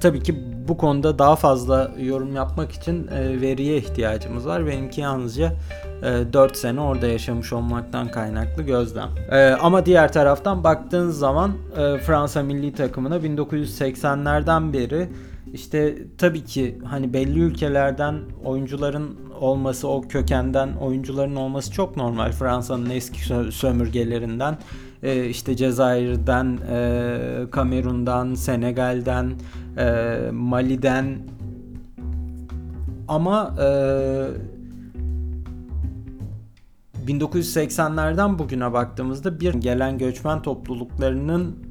Tabii 0.00 0.22
ki 0.22 0.34
bu 0.68 0.76
konuda 0.76 1.18
daha 1.18 1.36
fazla 1.36 1.90
yorum 1.98 2.36
yapmak 2.36 2.72
için 2.72 3.06
e, 3.06 3.40
veriye 3.40 3.76
ihtiyacımız 3.76 4.46
var. 4.46 4.66
Benimki 4.66 5.00
yalnızca 5.00 5.52
e, 6.02 6.32
4 6.32 6.56
sene 6.56 6.80
orada 6.80 7.06
yaşamış 7.06 7.52
olmaktan 7.52 8.10
kaynaklı 8.10 8.62
gözlem. 8.62 9.08
E, 9.30 9.50
ama 9.50 9.86
diğer 9.86 10.12
taraftan 10.12 10.64
baktığınız 10.64 11.18
zaman 11.18 11.52
e, 11.76 11.98
Fransa 11.98 12.42
milli 12.42 12.72
takımına 12.72 13.16
1980'lerden 13.16 14.72
beri 14.72 15.08
işte 15.52 15.98
tabii 16.18 16.44
ki 16.44 16.78
hani 16.84 17.12
belli 17.12 17.40
ülkelerden 17.40 18.14
oyuncuların 18.44 19.16
olması, 19.40 19.88
o 19.88 20.02
kökenden 20.02 20.72
oyuncuların 20.72 21.36
olması 21.36 21.72
çok 21.72 21.96
normal. 21.96 22.32
Fransa'nın 22.32 22.90
eski 22.90 23.20
sömürgelerinden 23.52 24.58
e, 25.02 25.26
işte 25.26 25.56
Cezayir'den, 25.56 26.58
e, 26.70 27.50
Kamerun'dan, 27.50 28.34
Senegal'den, 28.34 29.32
e, 29.78 30.30
Mali'den 30.32 31.18
ama 33.08 33.54
e, 33.60 33.68
1980'lerden 37.06 38.38
bugüne 38.38 38.72
baktığımızda 38.72 39.40
bir 39.40 39.54
gelen 39.54 39.98
göçmen 39.98 40.42
topluluklarının 40.42 41.68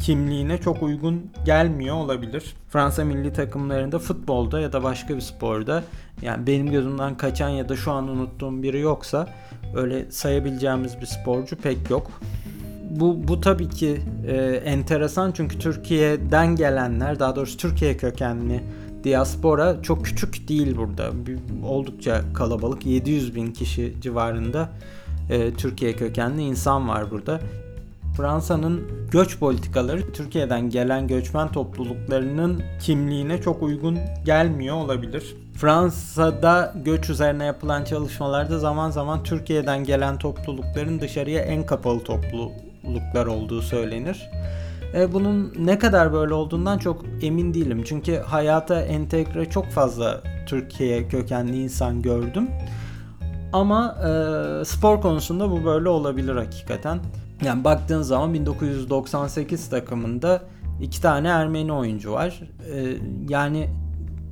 kimliğine 0.00 0.58
çok 0.58 0.82
uygun 0.82 1.30
gelmiyor 1.44 1.96
olabilir. 1.96 2.54
Fransa 2.68 3.04
milli 3.04 3.32
takımlarında 3.32 3.98
futbolda 3.98 4.60
ya 4.60 4.72
da 4.72 4.82
başka 4.82 5.16
bir 5.16 5.20
sporda 5.20 5.84
yani 6.22 6.46
benim 6.46 6.70
gözümden 6.70 7.16
kaçan 7.16 7.48
ya 7.48 7.68
da 7.68 7.76
şu 7.76 7.92
an 7.92 8.08
unuttuğum 8.08 8.62
biri 8.62 8.80
yoksa 8.80 9.28
öyle 9.74 10.10
sayabileceğimiz 10.10 11.00
bir 11.00 11.06
sporcu 11.06 11.56
pek 11.56 11.90
yok 11.90 12.20
bu, 12.90 13.28
bu 13.28 13.40
tabii 13.40 13.68
ki 13.68 14.00
e, 14.26 14.36
enteresan 14.64 15.32
çünkü 15.32 15.58
Türkiye'den 15.58 16.56
gelenler 16.56 17.18
daha 17.18 17.36
doğrusu 17.36 17.56
Türkiye 17.56 17.96
kökenli 17.96 18.60
diaspora 19.04 19.82
çok 19.82 20.04
küçük 20.04 20.48
değil 20.48 20.76
burada. 20.76 21.26
Bir, 21.26 21.38
oldukça 21.64 22.22
kalabalık 22.34 22.86
700 22.86 23.34
bin 23.34 23.52
kişi 23.52 23.94
civarında 24.00 24.68
e, 25.30 25.54
Türkiye 25.54 25.92
kökenli 25.92 26.42
insan 26.42 26.88
var 26.88 27.10
burada. 27.10 27.40
Fransa'nın 28.18 28.88
göç 29.10 29.38
politikaları 29.38 30.12
Türkiye'den 30.12 30.70
gelen 30.70 31.06
göçmen 31.06 31.52
topluluklarının 31.52 32.62
kimliğine 32.80 33.40
çok 33.40 33.62
uygun 33.62 33.98
gelmiyor 34.24 34.76
olabilir. 34.76 35.36
Fransa'da 35.54 36.74
göç 36.84 37.10
üzerine 37.10 37.44
yapılan 37.44 37.84
çalışmalarda 37.84 38.58
zaman 38.58 38.90
zaman 38.90 39.22
Türkiye'den 39.22 39.84
gelen 39.84 40.18
toplulukların 40.18 41.00
dışarıya 41.00 41.40
en 41.40 41.66
kapalı 41.66 42.04
topluluk 42.04 42.52
topluluklar 42.88 43.26
olduğu 43.26 43.62
söylenir. 43.62 44.30
E, 44.94 45.12
bunun 45.12 45.52
ne 45.58 45.78
kadar 45.78 46.12
böyle 46.12 46.34
olduğundan 46.34 46.78
çok 46.78 47.04
emin 47.22 47.54
değilim. 47.54 47.82
Çünkü 47.86 48.16
hayata 48.16 48.80
entegre 48.80 49.50
çok 49.50 49.66
fazla 49.66 50.20
Türkiye 50.46 51.08
kökenli 51.08 51.62
insan 51.62 52.02
gördüm. 52.02 52.48
Ama 53.52 53.96
e, 53.98 54.64
spor 54.64 55.00
konusunda 55.00 55.50
bu 55.50 55.64
böyle 55.64 55.88
olabilir 55.88 56.36
hakikaten. 56.36 56.98
Yani 57.44 57.64
baktığın 57.64 58.02
zaman 58.02 58.34
1998 58.34 59.70
takımında 59.70 60.42
iki 60.80 61.02
tane 61.02 61.28
Ermeni 61.28 61.72
oyuncu 61.72 62.12
var. 62.12 62.40
E, 62.72 62.96
yani 63.28 63.70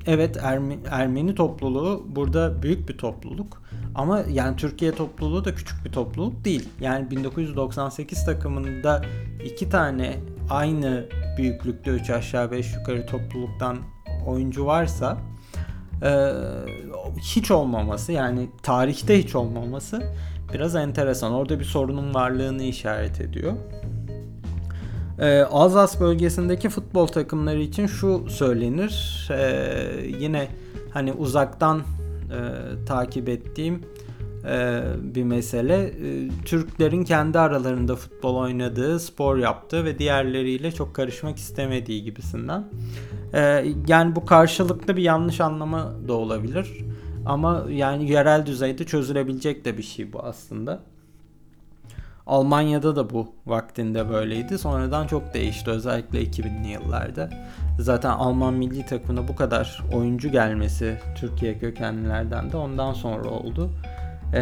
evet 0.07 0.37
Erme, 0.43 0.77
Ermeni 0.91 1.35
topluluğu 1.35 2.07
burada 2.09 2.63
büyük 2.63 2.89
bir 2.89 2.99
topluluk. 2.99 3.63
Ama 3.95 4.23
yani 4.33 4.57
Türkiye 4.57 4.95
topluluğu 4.95 5.45
da 5.45 5.55
küçük 5.55 5.85
bir 5.85 5.93
topluluk 5.93 6.45
değil. 6.45 6.69
Yani 6.81 7.11
1998 7.11 8.25
takımında 8.25 9.03
iki 9.45 9.71
tane 9.71 10.17
aynı 10.51 11.09
büyüklükte 11.39 11.91
3 11.91 12.11
aşağı 12.11 12.51
5 12.51 12.75
yukarı 12.75 13.07
topluluktan 13.07 13.79
oyuncu 14.27 14.67
varsa 14.67 15.19
e, 16.03 16.33
hiç 17.21 17.51
olmaması 17.51 18.13
yani 18.13 18.51
tarihte 18.63 19.19
hiç 19.19 19.35
olmaması 19.35 20.03
biraz 20.55 20.75
enteresan. 20.75 21.33
Orada 21.33 21.61
bir 21.61 21.65
sorunun 21.65 22.15
varlığını 22.15 22.63
işaret 22.63 23.21
ediyor. 23.21 23.53
E, 25.19 25.41
Alzas 25.41 26.01
bölgesindeki 26.01 26.69
futbol 26.69 27.07
takımları 27.07 27.61
için 27.61 27.87
şu 27.87 28.31
söylenir. 28.31 29.29
E, 29.31 30.07
yine 30.21 30.49
hani 30.91 31.13
uzaktan 31.13 31.79
e, 31.79 31.85
takip 32.87 33.29
ettiğim 33.29 33.83
e, 34.47 34.83
bir 35.15 35.23
mesele. 35.23 35.85
E, 35.85 36.29
Türklerin 36.45 37.05
kendi 37.05 37.39
aralarında 37.39 37.97
futbol 37.97 38.37
oynadığı, 38.37 39.01
spor 39.01 39.37
yaptığı 39.37 39.85
ve 39.85 39.99
diğerleriyle 39.99 40.73
çok 40.73 40.95
karışmak 40.95 41.37
istemediği 41.37 42.05
gibisinden. 42.05 42.65
E, 43.35 43.65
yani 43.89 44.17
bu 44.17 44.27
karşılıklı 44.27 44.97
bir 44.97 45.03
yanlış 45.03 45.41
anlama 45.41 45.93
da 46.09 46.13
olabilir. 46.13 46.73
Ama 47.27 47.65
yani 47.71 48.11
yerel 48.11 48.47
düzeyde 48.47 48.85
çözülebilecek 48.85 49.65
de 49.65 49.79
bir 49.79 49.83
şey 49.83 50.13
bu 50.13 50.23
aslında. 50.23 50.81
Almanya'da 52.27 52.97
da 52.97 53.11
bu 53.11 53.29
vaktinde 53.47 54.09
böyleydi. 54.09 54.59
Sonradan 54.59 55.07
çok 55.07 55.35
değişti 55.35 55.71
özellikle 55.71 56.25
2000'li 56.25 56.69
yıllarda. 56.69 57.31
Zaten 57.79 58.11
Alman 58.11 58.55
milli 58.55 58.87
takımına 58.87 59.29
bu 59.29 59.37
kadar 59.37 59.83
oyuncu 59.95 60.29
gelmesi 60.29 60.99
Türkiye 61.17 61.59
kökenlilerden 61.59 62.53
de 62.53 62.57
ondan 62.57 62.93
sonra 62.93 63.29
oldu. 63.29 63.71
Ee, 64.35 64.41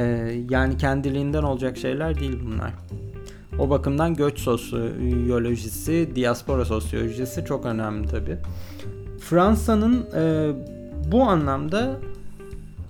yani 0.51 0.77
kendiliğinden 0.77 1.43
olacak 1.43 1.77
şeyler 1.77 2.21
değil 2.21 2.39
bunlar. 2.47 2.73
O 3.59 3.71
bakımdan 3.71 4.15
göç 4.15 4.39
sosyolojisi, 4.39 6.13
diaspora 6.17 6.65
sosyolojisi 6.65 7.45
çok 7.45 7.67
önemli 7.67 8.09
tabi. 8.09 8.39
Fransa'nın 9.21 10.07
e, 10.17 10.53
bu 11.13 11.23
anlamda 11.23 11.97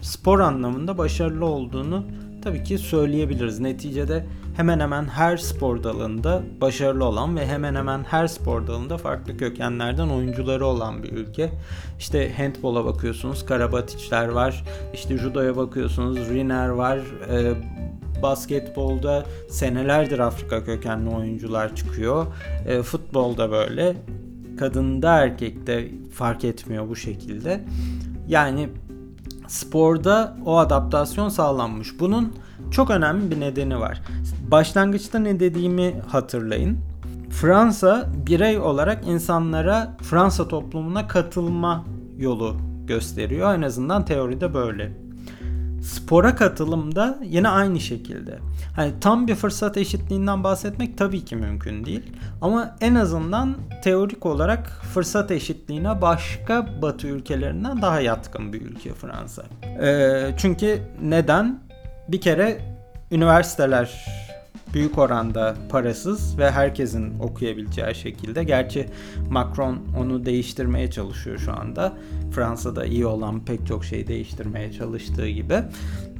spor 0.04 0.40
anlamında 0.40 0.98
başarılı 0.98 1.44
olduğunu 1.44 2.04
tabii 2.42 2.64
ki 2.64 2.78
söyleyebiliriz. 2.78 3.60
Neticede 3.60 4.26
hemen 4.56 4.80
hemen 4.80 5.04
her 5.04 5.36
spor 5.36 5.82
dalında 5.82 6.42
başarılı 6.60 7.04
olan 7.04 7.36
ve 7.36 7.46
hemen 7.46 7.74
hemen 7.74 8.04
her 8.04 8.26
spor 8.26 8.66
dalında 8.66 8.98
farklı 8.98 9.36
kökenlerden 9.36 10.08
oyuncuları 10.08 10.66
olan 10.66 11.02
bir 11.02 11.12
ülke. 11.12 11.50
İşte 11.98 12.32
handbola 12.36 12.84
bakıyorsunuz 12.84 13.46
Karabatic'ler 13.46 14.28
var. 14.28 14.64
İşte 14.94 15.18
judoya 15.18 15.56
bakıyorsunuz 15.56 16.18
Riner 16.18 16.68
var. 16.68 16.98
E, 17.30 17.54
basketbolda 18.22 19.26
senelerdir 19.50 20.18
Afrika 20.18 20.64
kökenli 20.64 21.08
oyuncular 21.10 21.76
çıkıyor. 21.76 22.26
E, 22.66 22.82
futbolda 22.82 23.50
böyle. 23.50 23.96
Kadında 24.58 25.18
erkekte 25.18 25.90
fark 26.12 26.44
etmiyor 26.44 26.88
bu 26.88 26.96
şekilde. 26.96 27.60
Yani 28.28 28.68
sporda 29.46 30.36
o 30.44 30.58
adaptasyon 30.58 31.28
sağlanmış. 31.28 32.00
Bunun 32.00 32.32
çok 32.70 32.90
önemli 32.90 33.30
bir 33.30 33.40
nedeni 33.40 33.80
var. 33.80 34.02
Başlangıçta 34.50 35.18
ne 35.18 35.40
dediğimi 35.40 36.00
hatırlayın. 36.08 36.78
Fransa 37.30 38.06
birey 38.26 38.58
olarak 38.58 39.08
insanlara 39.08 39.96
Fransa 40.02 40.48
toplumuna 40.48 41.08
katılma 41.08 41.84
yolu 42.18 42.56
gösteriyor. 42.86 43.54
En 43.54 43.62
azından 43.62 44.04
teoride 44.04 44.54
böyle. 44.54 45.03
Spora 45.84 46.36
katılımda 46.36 47.18
yine 47.22 47.48
aynı 47.48 47.80
şekilde. 47.80 48.38
Hani 48.76 48.92
tam 49.00 49.26
bir 49.26 49.34
fırsat 49.34 49.76
eşitliğinden 49.76 50.44
bahsetmek 50.44 50.98
tabii 50.98 51.24
ki 51.24 51.36
mümkün 51.36 51.84
değil. 51.84 52.02
Ama 52.40 52.76
en 52.80 52.94
azından 52.94 53.56
teorik 53.82 54.26
olarak 54.26 54.66
fırsat 54.94 55.30
eşitliğine 55.30 56.02
başka 56.02 56.82
batı 56.82 57.06
ülkelerinden 57.06 57.82
daha 57.82 58.00
yatkın 58.00 58.52
bir 58.52 58.62
ülke 58.62 58.94
Fransa. 58.94 59.42
Ee, 59.82 60.34
çünkü 60.38 60.82
neden? 61.02 61.60
Bir 62.08 62.20
kere 62.20 62.60
üniversiteler 63.10 64.06
büyük 64.74 64.98
oranda 64.98 65.54
parasız 65.68 66.38
ve 66.38 66.50
herkesin 66.50 67.18
okuyabileceği 67.18 67.94
şekilde. 67.94 68.44
Gerçi 68.44 68.86
Macron 69.30 69.78
onu 69.98 70.26
değiştirmeye 70.26 70.90
çalışıyor 70.90 71.38
şu 71.38 71.52
anda. 71.52 71.92
Fransa'da 72.32 72.84
iyi 72.84 73.06
olan 73.06 73.44
pek 73.44 73.66
çok 73.66 73.84
şeyi 73.84 74.06
değiştirmeye 74.06 74.72
çalıştığı 74.72 75.28
gibi. 75.28 75.54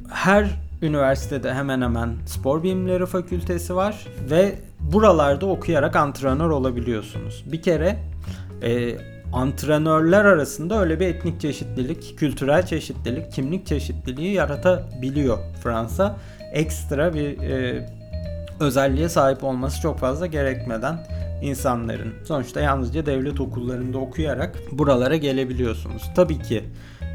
Her 0.09 0.59
üniversitede 0.81 1.53
hemen 1.53 1.81
hemen 1.81 2.13
spor 2.25 2.63
bilimleri 2.63 3.05
fakültesi 3.05 3.75
var 3.75 4.07
ve 4.29 4.55
buralarda 4.79 5.45
okuyarak 5.45 5.95
antrenör 5.95 6.49
olabiliyorsunuz. 6.49 7.43
Bir 7.51 7.61
kere 7.61 7.99
e, 8.63 8.97
antrenörler 9.33 10.25
arasında 10.25 10.81
öyle 10.81 10.99
bir 10.99 11.07
etnik 11.07 11.41
çeşitlilik, 11.41 12.17
kültürel 12.19 12.65
çeşitlilik, 12.65 13.31
kimlik 13.31 13.65
çeşitliliği 13.65 14.33
yaratabiliyor 14.33 15.37
Fransa. 15.63 16.17
Ekstra 16.53 17.13
bir 17.13 17.39
e, 17.41 17.85
özelliğe 18.59 19.09
sahip 19.09 19.43
olması 19.43 19.81
çok 19.81 19.99
fazla 19.99 20.25
gerekmeden 20.25 21.07
insanların 21.41 22.13
sonuçta 22.23 22.61
yalnızca 22.61 23.05
devlet 23.05 23.41
okullarında 23.41 23.97
okuyarak 23.97 24.55
buralara 24.71 25.15
gelebiliyorsunuz. 25.15 26.11
Tabii 26.15 26.39
ki 26.39 26.63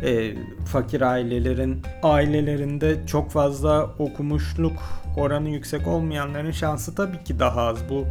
e, 0.02 0.34
fakir 0.66 1.00
ailelerin 1.00 1.82
ailelerinde 2.02 3.06
çok 3.06 3.30
fazla 3.30 3.84
okumuşluk 3.98 4.72
oranı 5.16 5.48
yüksek 5.48 5.86
olmayanların 5.86 6.50
şansı 6.50 6.94
tabii 6.94 7.24
ki 7.24 7.38
daha 7.38 7.62
az. 7.62 7.78
Bu 7.90 8.04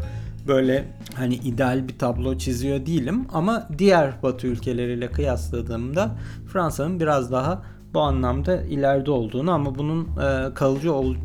böyle 0.48 0.86
hani 1.16 1.36
ideal 1.36 1.88
bir 1.88 1.98
tablo 1.98 2.38
çiziyor 2.38 2.86
değilim 2.86 3.28
ama 3.34 3.68
diğer 3.78 4.24
batı 4.24 4.48
ülkeleriyle 4.48 5.12
kıyasladığımda 5.12 6.12
Fransa'nın 6.54 7.00
biraz 7.00 7.32
daha 7.32 7.62
bu 7.94 8.02
anlamda 8.02 8.62
ileride 8.62 9.12
olduğunu 9.12 9.52
ama 9.52 9.76
bunun 9.76 10.04
e, 10.04 10.54
kalıcı 10.54 10.94
ol, 10.94 11.16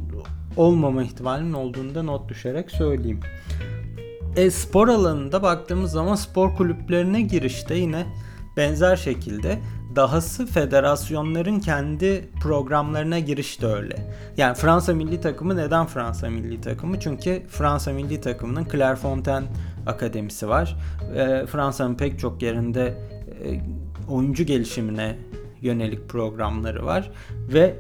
olmama 0.57 1.03
ihtimalinin 1.03 1.53
olduğunu 1.53 1.95
da 1.95 2.03
not 2.03 2.29
düşerek 2.29 2.71
söyleyeyim. 2.71 3.21
E, 4.37 4.51
spor 4.51 4.89
alanında 4.89 5.43
baktığımız 5.43 5.93
zaman 5.93 6.15
spor 6.15 6.57
kulüplerine 6.57 7.21
girişte 7.21 7.75
yine 7.75 8.07
benzer 8.57 8.97
şekilde 8.97 9.59
dahası 9.97 10.47
federasyonların 10.47 11.61
kendi 11.61 12.29
programlarına 12.43 13.19
giriş 13.19 13.63
de 13.63 13.67
öyle. 13.67 13.97
Yani 14.37 14.55
Fransa 14.55 14.95
milli 14.95 15.21
takımı 15.21 15.57
neden 15.57 15.87
Fransa 15.87 16.31
milli 16.31 16.61
takımı? 16.61 17.01
Çünkü 17.01 17.43
Fransa 17.49 17.93
milli 17.93 18.21
takımının 18.21 18.67
Clairefontaine 18.73 19.47
akademisi 19.87 20.49
var. 20.49 20.77
E, 21.17 21.47
Fransa'nın 21.47 21.95
pek 21.95 22.19
çok 22.19 22.43
yerinde 22.43 22.99
e, 23.45 23.61
oyuncu 24.09 24.45
gelişimine 24.45 25.17
yönelik 25.63 26.09
programları 26.09 26.87
var 26.87 27.11
ve 27.33 27.75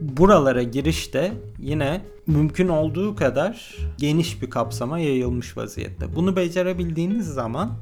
buralara 0.00 0.62
giriş 0.62 1.14
de 1.14 1.32
yine 1.58 2.00
mümkün 2.26 2.68
olduğu 2.68 3.16
kadar 3.16 3.76
geniş 3.98 4.42
bir 4.42 4.50
kapsama 4.50 4.98
yayılmış 4.98 5.56
vaziyette. 5.56 6.16
Bunu 6.16 6.36
becerebildiğiniz 6.36 7.26
zaman 7.26 7.72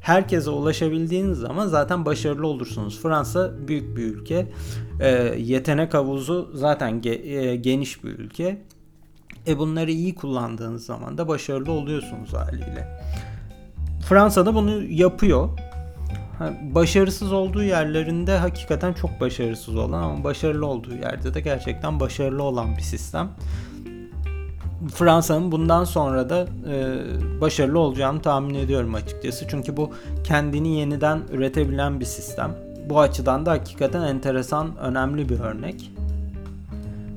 herkese 0.00 0.50
ulaşabildiğiniz 0.50 1.38
zaman 1.38 1.66
zaten 1.66 2.04
başarılı 2.04 2.46
olursunuz. 2.46 3.00
Fransa 3.02 3.52
büyük 3.68 3.96
bir 3.96 4.02
ülke. 4.02 4.46
E, 5.00 5.08
yetenek 5.38 5.94
havuzu 5.94 6.50
zaten 6.54 7.00
ge, 7.00 7.10
e, 7.10 7.56
geniş 7.56 8.04
bir 8.04 8.10
ülke. 8.10 8.62
E 9.46 9.58
bunları 9.58 9.90
iyi 9.90 10.14
kullandığınız 10.14 10.86
zaman 10.86 11.18
da 11.18 11.28
başarılı 11.28 11.72
oluyorsunuz 11.72 12.34
haliyle. 12.34 13.00
Fransa 14.08 14.46
da 14.46 14.54
bunu 14.54 14.82
yapıyor 14.82 15.48
başarısız 16.74 17.32
olduğu 17.32 17.62
yerlerinde 17.62 18.38
hakikaten 18.38 18.92
çok 18.92 19.20
başarısız 19.20 19.76
olan 19.76 20.02
ama 20.02 20.24
başarılı 20.24 20.66
olduğu 20.66 20.94
yerde 20.94 21.34
de 21.34 21.40
gerçekten 21.40 22.00
başarılı 22.00 22.42
olan 22.42 22.76
bir 22.76 22.82
sistem. 22.82 23.28
Fransa'nın 24.94 25.52
bundan 25.52 25.84
sonra 25.84 26.30
da 26.30 26.46
e, 26.70 27.40
başarılı 27.40 27.78
olacağını 27.78 28.22
tahmin 28.22 28.54
ediyorum 28.54 28.94
açıkçası. 28.94 29.46
Çünkü 29.50 29.76
bu 29.76 29.90
kendini 30.24 30.76
yeniden 30.76 31.20
üretebilen 31.32 32.00
bir 32.00 32.04
sistem. 32.04 32.54
Bu 32.88 33.00
açıdan 33.00 33.46
da 33.46 33.50
hakikaten 33.50 34.02
enteresan, 34.02 34.76
önemli 34.76 35.28
bir 35.28 35.40
örnek. 35.40 35.92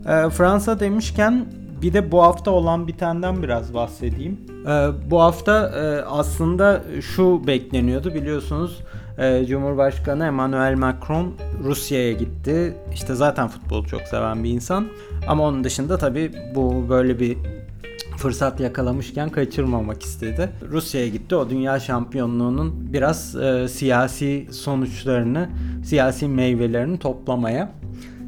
E, 0.05 0.29
Fransa 0.29 0.79
demişken 0.79 1.45
bir 1.81 1.93
de 1.93 2.11
bu 2.11 2.23
hafta 2.23 2.51
olan 2.51 2.87
bitenden 2.87 3.43
biraz 3.43 3.73
bahsedeyim. 3.73 4.39
E, 4.67 4.89
bu 5.11 5.21
hafta 5.21 5.69
e, 5.69 6.01
aslında 6.01 6.83
şu 7.01 7.47
bekleniyordu 7.47 8.13
biliyorsunuz 8.13 8.79
e, 9.17 9.45
Cumhurbaşkanı 9.45 10.25
Emmanuel 10.25 10.75
Macron 10.77 11.33
Rusya'ya 11.63 12.11
gitti. 12.11 12.77
İşte 12.93 13.15
zaten 13.15 13.47
futbolu 13.47 13.87
çok 13.87 14.01
seven 14.01 14.43
bir 14.43 14.49
insan. 14.49 14.87
Ama 15.27 15.43
onun 15.43 15.63
dışında 15.63 15.97
tabii 15.97 16.31
bu 16.55 16.89
böyle 16.89 17.19
bir 17.19 17.37
fırsat 18.17 18.59
yakalamışken 18.59 19.29
kaçırmamak 19.29 20.03
istedi. 20.03 20.49
Rusya'ya 20.69 21.07
gitti. 21.07 21.35
O 21.35 21.49
dünya 21.49 21.79
şampiyonluğunun 21.79 22.93
biraz 22.93 23.35
e, 23.35 23.67
siyasi 23.67 24.47
sonuçlarını, 24.51 25.49
siyasi 25.83 26.27
meyvelerini 26.27 26.99
toplamaya 26.99 27.71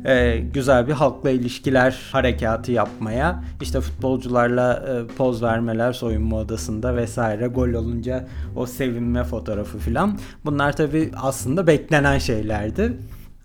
e, 0.06 0.38
güzel 0.54 0.88
bir 0.88 0.94
halkla 0.94 1.30
ilişkiler 1.30 2.00
harekatı 2.12 2.72
yapmaya, 2.72 3.44
işte 3.62 3.82
futbolcularla 3.82 4.74
e, 4.74 5.16
poz 5.16 5.44
vermeler 5.44 5.94
soyunma 5.94 6.38
odasında 6.38 6.96
vesaire, 6.96 7.48
gol 7.48 7.70
olunca 7.70 8.28
o 8.56 8.66
sevinme 8.66 9.24
fotoğrafı 9.24 9.78
filan. 9.78 10.18
Bunlar 10.46 10.76
tabi 10.76 11.12
aslında 11.22 11.68
beklenen 11.68 12.18
şeylerdi. 12.18 12.98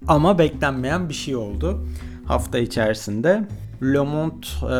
Ama 0.08 0.38
beklenmeyen 0.38 1.08
bir 1.08 1.14
şey 1.14 1.36
oldu 1.36 1.86
hafta 2.26 2.58
içerisinde. 2.58 3.44
Le 3.82 4.00
Monde 4.00 4.46
e, 4.72 4.76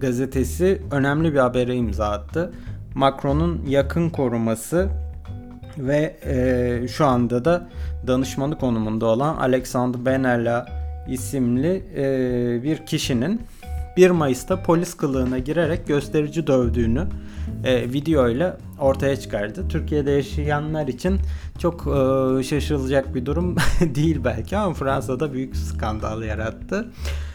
gazetesi 0.00 0.82
önemli 0.90 1.34
bir 1.34 1.38
habere 1.38 1.76
imza 1.76 2.10
attı. 2.10 2.52
Macron'un 2.94 3.62
yakın 3.66 4.10
koruması 4.10 4.88
ve 5.78 6.16
e, 6.24 6.88
şu 6.88 7.06
anda 7.06 7.44
da 7.44 7.68
danışmanı 8.06 8.58
konumunda 8.58 9.06
olan 9.06 9.36
Alexander 9.36 10.06
Benalla 10.06 10.83
isimli 11.08 11.82
e, 11.96 12.62
bir 12.62 12.86
kişinin 12.86 13.40
1 13.96 14.10
Mayıs'ta 14.10 14.62
polis 14.62 14.94
kılığına 14.94 15.38
girerek 15.38 15.86
gösterici 15.86 16.46
dövdüğünü 16.46 17.06
e, 17.64 17.92
video 17.92 18.26
ortaya 18.80 19.16
çıkardı. 19.16 19.68
Türkiye'de 19.68 20.10
yaşayanlar 20.10 20.88
için 20.88 21.20
çok 21.58 21.80
e, 21.80 22.42
şaşırılacak 22.42 23.14
bir 23.14 23.26
durum 23.26 23.56
değil 23.80 24.20
belki 24.24 24.56
ama 24.56 24.74
Fransa'da 24.74 25.32
büyük 25.32 25.56
skandal 25.56 26.22
yarattı. 26.22 26.88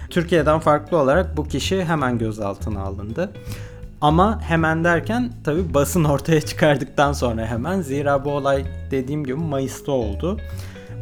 Türkiye'den 0.09 0.59
farklı 0.59 0.97
olarak 0.97 1.37
bu 1.37 1.47
kişi 1.47 1.85
hemen 1.85 2.17
gözaltına 2.17 2.81
alındı. 2.81 3.31
Ama 4.01 4.41
hemen 4.41 4.83
derken 4.83 5.31
tabi 5.43 5.73
basın 5.73 6.03
ortaya 6.13 6.41
çıkardıktan 6.41 7.13
sonra 7.13 7.45
hemen 7.45 7.81
zira 7.81 8.25
bu 8.25 8.31
olay 8.31 8.65
dediğim 8.91 9.23
gibi 9.23 9.37
Mayıs'ta 9.37 9.91
oldu. 9.91 10.39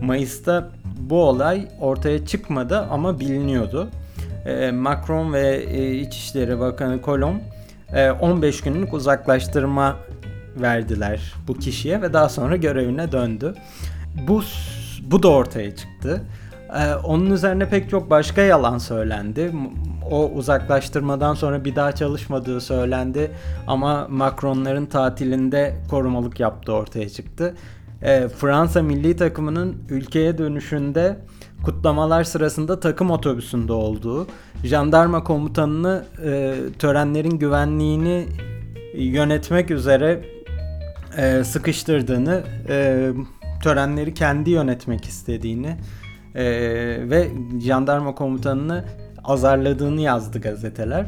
Mayıs'ta 0.01 0.69
bu 0.99 1.23
olay 1.23 1.67
ortaya 1.79 2.25
çıkmadı 2.25 2.79
ama 2.79 3.19
biliniyordu. 3.19 3.89
Ee, 4.45 4.71
Macron 4.71 5.33
ve 5.33 5.55
e, 5.57 5.95
İçişleri 5.95 6.59
Bakanı 6.59 7.01
Colomb 7.01 7.39
15 8.21 8.61
e, 8.61 8.69
günlük 8.69 8.93
uzaklaştırma 8.93 9.95
verdiler 10.61 11.33
bu 11.47 11.53
kişiye 11.53 12.01
ve 12.01 12.13
daha 12.13 12.29
sonra 12.29 12.55
görevine 12.55 13.11
döndü. 13.11 13.55
Bu 14.27 14.41
bu 15.01 15.23
da 15.23 15.27
ortaya 15.27 15.75
çıktı. 15.75 16.21
Onun 17.03 17.31
üzerine 17.31 17.69
pek 17.69 17.89
çok 17.89 18.09
başka 18.09 18.41
yalan 18.41 18.77
söylendi. 18.77 19.51
O 20.11 20.29
uzaklaştırmadan 20.29 21.33
sonra 21.33 21.65
bir 21.65 21.75
daha 21.75 21.91
çalışmadığı 21.91 22.61
söylendi 22.61 23.31
ama 23.67 24.07
Macron'ların 24.09 24.85
tatilinde 24.85 25.75
korumalık 25.89 26.39
yaptığı 26.39 26.73
ortaya 26.73 27.09
çıktı 27.09 27.55
e, 28.01 28.27
Fransa 28.27 28.81
milli 28.81 29.15
takımının 29.15 29.77
ülkeye 29.89 30.37
dönüşünde 30.37 31.19
kutlamalar 31.63 32.23
sırasında 32.23 32.79
takım 32.79 33.11
otobüsünde 33.11 33.73
olduğu, 33.73 34.27
jandarma 34.63 35.23
komutanını 35.23 36.05
e, 36.25 36.55
törenlerin 36.79 37.39
güvenliğini 37.39 38.27
yönetmek 38.95 39.71
üzere 39.71 40.21
e, 41.17 41.43
sıkıştırdığını, 41.43 42.43
e, 42.69 43.09
törenleri 43.63 44.13
kendi 44.13 44.49
yönetmek 44.49 45.05
istediğini, 45.05 45.77
Ee, 46.37 47.09
ve 47.09 47.27
jandarma 47.59 48.15
komutanını 48.15 48.85
azarladığını 49.23 50.01
yazdı 50.01 50.41
gazeteler. 50.41 51.05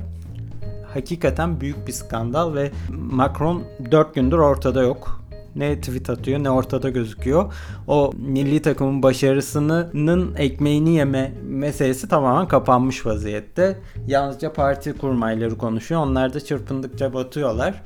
Hakikaten 0.94 1.62
büyük 1.62 1.88
bir 1.88 1.92
skandal 1.92 2.54
ve 2.54 2.72
Macron 3.12 3.64
4 3.92 4.16
gündür 4.16 4.38
ortada 4.38 4.82
yok 4.82 5.19
ne 5.60 5.82
tweet 5.82 6.10
atıyor 6.10 6.44
ne 6.44 6.50
ortada 6.50 6.90
gözüküyor. 6.90 7.54
O 7.88 8.12
milli 8.18 8.62
takımın 8.62 9.04
başarısının 9.04 10.36
ekmeğini 10.36 10.96
yeme 10.96 11.34
meselesi 11.44 12.10
tamamen 12.10 12.48
kapanmış 12.48 13.06
vaziyette. 13.06 13.78
Yalnızca 14.08 14.54
parti 14.54 14.94
kurmayları 14.94 15.58
konuşuyor. 15.58 16.02
Onlar 16.02 16.34
da 16.34 16.40
çırpındıkça 16.40 17.14
batıyorlar. 17.14 17.84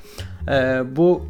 Ee, 0.48 0.82
bu 0.96 1.22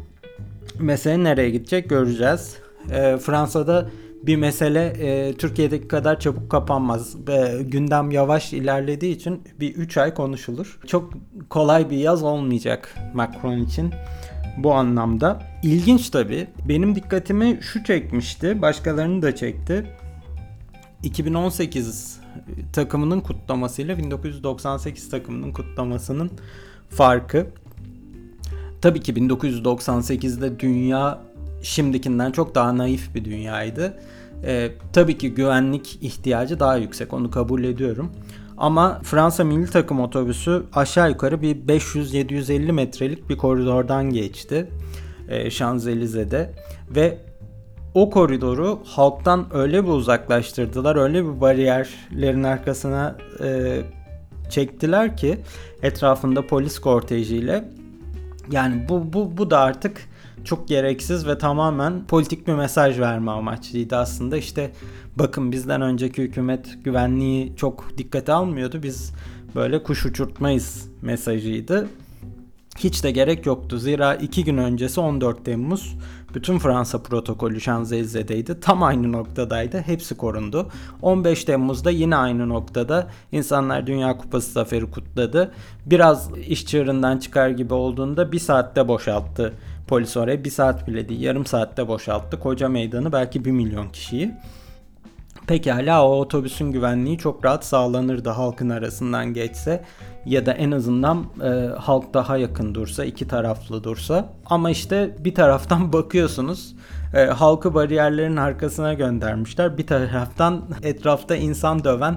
mesele 0.78 1.24
nereye 1.24 1.50
gidecek 1.50 1.90
göreceğiz. 1.90 2.56
Ee, 2.90 3.16
Fransa'da 3.16 3.88
bir 4.26 4.36
mesele 4.36 4.86
e, 4.86 5.34
Türkiye'deki 5.34 5.88
kadar 5.88 6.20
çabuk 6.20 6.50
kapanmaz. 6.50 7.16
E, 7.28 7.62
gündem 7.62 8.10
yavaş 8.10 8.52
ilerlediği 8.52 9.16
için 9.16 9.42
bir 9.60 9.74
3 9.74 9.96
ay 9.96 10.14
konuşulur. 10.14 10.78
Çok 10.86 11.12
kolay 11.48 11.90
bir 11.90 11.96
yaz 11.96 12.22
olmayacak 12.22 12.94
Macron 13.14 13.58
için 13.58 13.90
bu 14.56 14.74
anlamda. 14.74 15.42
İlginç 15.62 16.10
tabii. 16.10 16.46
Benim 16.68 16.94
dikkatimi 16.94 17.58
şu 17.62 17.84
çekmişti. 17.84 18.62
Başkalarını 18.62 19.22
da 19.22 19.36
çekti. 19.36 19.86
2018 21.02 22.20
takımının 22.72 23.20
kutlamasıyla 23.20 23.98
1998 23.98 25.10
takımının 25.10 25.52
kutlamasının 25.52 26.30
farkı. 26.90 27.46
Tabii 28.82 29.00
ki 29.00 29.12
1998'de 29.14 30.60
dünya 30.60 31.18
şimdikinden 31.62 32.32
çok 32.32 32.54
daha 32.54 32.76
naif 32.76 33.14
bir 33.14 33.24
dünyaydı. 33.24 33.98
Ee, 34.44 34.70
tabii 34.92 35.18
ki 35.18 35.34
güvenlik 35.34 35.98
ihtiyacı 36.02 36.60
daha 36.60 36.76
yüksek 36.76 37.12
onu 37.12 37.30
kabul 37.30 37.64
ediyorum. 37.64 38.10
Ama 38.58 39.00
Fransa 39.02 39.44
milli 39.44 39.70
takım 39.70 40.00
otobüsü 40.00 40.62
aşağı 40.72 41.10
yukarı 41.10 41.42
bir 41.42 41.56
500-750 41.56 42.72
metrelik 42.72 43.28
bir 43.28 43.36
koridordan 43.36 44.10
geçti. 44.10 44.70
E, 45.28 45.50
Şanzelize'de 45.50 46.50
ve 46.90 47.18
o 47.94 48.10
koridoru 48.10 48.80
halktan 48.84 49.46
öyle 49.52 49.84
bir 49.84 49.88
uzaklaştırdılar, 49.88 50.96
öyle 50.96 51.24
bir 51.24 51.40
bariyerlerin 51.40 52.42
arkasına 52.42 53.16
e, 53.44 53.80
çektiler 54.50 55.16
ki 55.16 55.38
etrafında 55.82 56.46
polis 56.46 56.78
kortejiyle 56.78 57.64
yani 58.50 58.88
bu 58.88 59.12
bu 59.12 59.36
bu 59.38 59.50
da 59.50 59.58
artık 59.58 60.08
çok 60.44 60.68
gereksiz 60.68 61.26
ve 61.26 61.38
tamamen 61.38 62.06
politik 62.06 62.46
bir 62.46 62.52
mesaj 62.52 63.00
verme 63.00 63.30
amaçlıydı 63.30 63.96
aslında. 63.96 64.36
İşte 64.36 64.70
bakın 65.16 65.52
bizden 65.52 65.82
önceki 65.82 66.22
hükümet 66.22 66.84
güvenliği 66.84 67.56
çok 67.56 67.98
dikkate 67.98 68.32
almıyordu. 68.32 68.82
Biz 68.82 69.12
böyle 69.54 69.82
kuş 69.82 70.06
uçurtmayız 70.06 70.88
mesajıydı. 71.02 71.88
Hiç 72.78 73.04
de 73.04 73.10
gerek 73.10 73.46
yoktu. 73.46 73.78
Zira 73.78 74.14
iki 74.14 74.44
gün 74.44 74.58
öncesi 74.58 75.00
14 75.00 75.44
Temmuz 75.44 75.96
bütün 76.34 76.58
Fransa 76.58 77.02
protokolü 77.02 77.60
Şanzelize'deydi. 77.60 78.60
Tam 78.60 78.82
aynı 78.82 79.12
noktadaydı. 79.12 79.80
Hepsi 79.80 80.16
korundu. 80.16 80.68
15 81.02 81.44
Temmuz'da 81.44 81.90
yine 81.90 82.16
aynı 82.16 82.48
noktada 82.48 83.08
insanlar 83.32 83.86
Dünya 83.86 84.16
Kupası 84.16 84.52
zaferi 84.52 84.90
kutladı. 84.90 85.52
Biraz 85.86 86.38
iş 86.38 86.66
çığırından 86.66 87.18
çıkar 87.18 87.50
gibi 87.50 87.74
olduğunda 87.74 88.32
bir 88.32 88.38
saatte 88.38 88.88
boşalttı 88.88 89.52
polis 89.88 90.16
oraya. 90.16 90.44
Bir 90.44 90.50
saat 90.50 90.88
bile 90.88 91.08
değil 91.08 91.20
yarım 91.20 91.46
saatte 91.46 91.88
boşalttı. 91.88 92.40
Koca 92.40 92.68
meydanı 92.68 93.12
belki 93.12 93.44
bir 93.44 93.50
milyon 93.50 93.88
kişiyi. 93.88 94.34
Pekala 95.46 96.08
o 96.08 96.20
otobüsün 96.20 96.72
güvenliği 96.72 97.18
çok 97.18 97.44
rahat 97.44 97.64
sağlanırdı 97.64 98.28
halkın 98.28 98.70
arasından 98.70 99.34
geçse 99.34 99.84
ya 100.26 100.46
da 100.46 100.52
en 100.52 100.70
azından 100.70 101.26
e, 101.42 101.48
halk 101.78 102.14
daha 102.14 102.36
yakın 102.36 102.74
dursa, 102.74 103.04
iki 103.04 103.28
taraflı 103.28 103.84
dursa. 103.84 104.28
Ama 104.46 104.70
işte 104.70 105.16
bir 105.18 105.34
taraftan 105.34 105.92
bakıyorsunuz 105.92 106.74
e, 107.14 107.24
halkı 107.24 107.74
bariyerlerin 107.74 108.36
arkasına 108.36 108.94
göndermişler. 108.94 109.78
Bir 109.78 109.86
taraftan 109.86 110.62
etrafta 110.82 111.36
insan 111.36 111.84
döven 111.84 112.16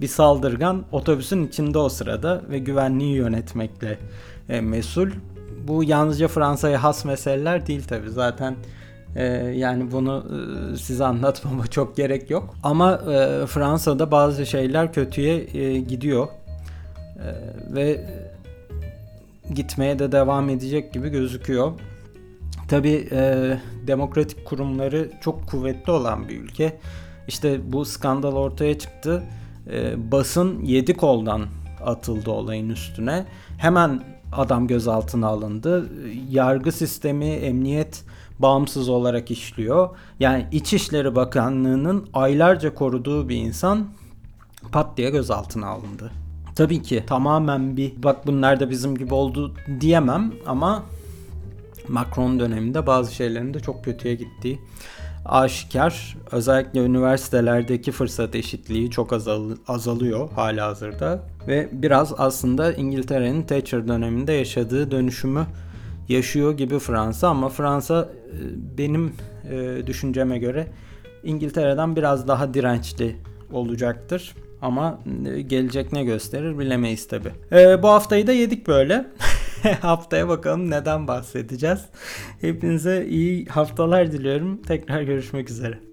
bir 0.00 0.08
saldırgan 0.08 0.84
otobüsün 0.92 1.46
içinde 1.46 1.78
o 1.78 1.88
sırada 1.88 2.42
ve 2.50 2.58
güvenliği 2.58 3.16
yönetmekle 3.16 3.98
e, 4.48 4.60
mesul. 4.60 5.10
Bu 5.68 5.84
yalnızca 5.84 6.28
Fransa'ya 6.28 6.82
has 6.82 7.04
meseleler 7.04 7.66
değil 7.66 7.84
tabi 7.84 8.10
zaten 8.10 8.56
ee, 9.16 9.24
yani 9.56 9.92
bunu 9.92 10.24
e, 10.72 10.76
size 10.76 11.04
anlatmama 11.04 11.66
çok 11.70 11.96
gerek 11.96 12.30
yok. 12.30 12.54
Ama 12.62 12.92
e, 12.94 13.46
Fransa'da 13.46 14.10
bazı 14.10 14.46
şeyler 14.46 14.92
kötüye 14.92 15.46
e, 15.54 15.78
gidiyor. 15.78 16.28
E, 17.16 17.28
ve 17.74 18.06
gitmeye 19.54 19.98
de 19.98 20.12
devam 20.12 20.48
edecek 20.48 20.92
gibi 20.92 21.08
gözüküyor. 21.08 21.72
Tabi 22.68 23.08
demokratik 23.86 24.44
kurumları 24.44 25.10
çok 25.20 25.48
kuvvetli 25.48 25.92
olan 25.92 26.28
bir 26.28 26.40
ülke. 26.40 26.78
İşte 27.28 27.72
bu 27.72 27.84
skandal 27.84 28.32
ortaya 28.32 28.78
çıktı. 28.78 29.22
E, 29.70 30.10
basın 30.12 30.64
yedi 30.64 30.94
koldan 30.94 31.46
atıldı 31.84 32.30
olayın 32.30 32.68
üstüne. 32.68 33.24
Hemen 33.58 34.02
adam 34.32 34.66
gözaltına 34.66 35.26
alındı. 35.26 35.88
Yargı 36.30 36.72
sistemi, 36.72 37.24
emniyet 37.24 38.04
bağımsız 38.38 38.88
olarak 38.88 39.30
işliyor. 39.30 39.88
Yani 40.20 40.46
İçişleri 40.52 41.14
Bakanlığı'nın 41.14 42.08
aylarca 42.14 42.74
koruduğu 42.74 43.28
bir 43.28 43.36
insan 43.36 43.88
pat 44.72 44.96
diye 44.96 45.10
gözaltına 45.10 45.66
alındı. 45.66 46.10
Tabii 46.54 46.82
ki 46.82 47.04
tamamen 47.06 47.76
bir 47.76 48.02
bak 48.02 48.26
bunlar 48.26 48.60
da 48.60 48.70
bizim 48.70 48.94
gibi 48.94 49.14
oldu 49.14 49.54
diyemem 49.80 50.32
ama 50.46 50.82
Macron 51.88 52.40
döneminde 52.40 52.86
bazı 52.86 53.14
şeylerin 53.14 53.54
de 53.54 53.60
çok 53.60 53.84
kötüye 53.84 54.14
gittiği 54.14 54.58
aşikar. 55.24 56.16
Özellikle 56.32 56.80
üniversitelerdeki 56.80 57.92
fırsat 57.92 58.34
eşitliği 58.34 58.90
çok 58.90 59.12
azal 59.12 59.50
azalıyor 59.68 60.30
hala 60.34 60.66
hazırda. 60.66 61.22
Ve 61.48 61.68
biraz 61.72 62.14
aslında 62.18 62.72
İngiltere'nin 62.72 63.42
Thatcher 63.42 63.88
döneminde 63.88 64.32
yaşadığı 64.32 64.90
dönüşümü 64.90 65.46
yaşıyor 66.08 66.56
gibi 66.56 66.78
Fransa 66.78 67.28
ama 67.28 67.48
Fransa 67.48 68.08
e, 68.32 68.78
benim 68.78 69.12
e, 69.50 69.86
düşünceme 69.86 70.38
göre 70.38 70.66
İngiltere'den 71.22 71.96
biraz 71.96 72.28
daha 72.28 72.54
dirençli 72.54 73.16
olacaktır. 73.52 74.34
Ama 74.62 75.00
e, 75.26 75.40
gelecek 75.40 75.92
ne 75.92 76.04
gösterir 76.04 76.58
bilemeyiz 76.58 77.08
tabi. 77.08 77.28
E, 77.52 77.82
bu 77.82 77.88
haftayı 77.88 78.26
da 78.26 78.32
yedik 78.32 78.66
böyle. 78.68 79.06
Haftaya 79.80 80.28
bakalım 80.28 80.70
neden 80.70 81.08
bahsedeceğiz. 81.08 81.80
Hepinize 82.40 83.06
iyi 83.06 83.46
haftalar 83.46 84.12
diliyorum. 84.12 84.62
Tekrar 84.62 85.02
görüşmek 85.02 85.50
üzere. 85.50 85.87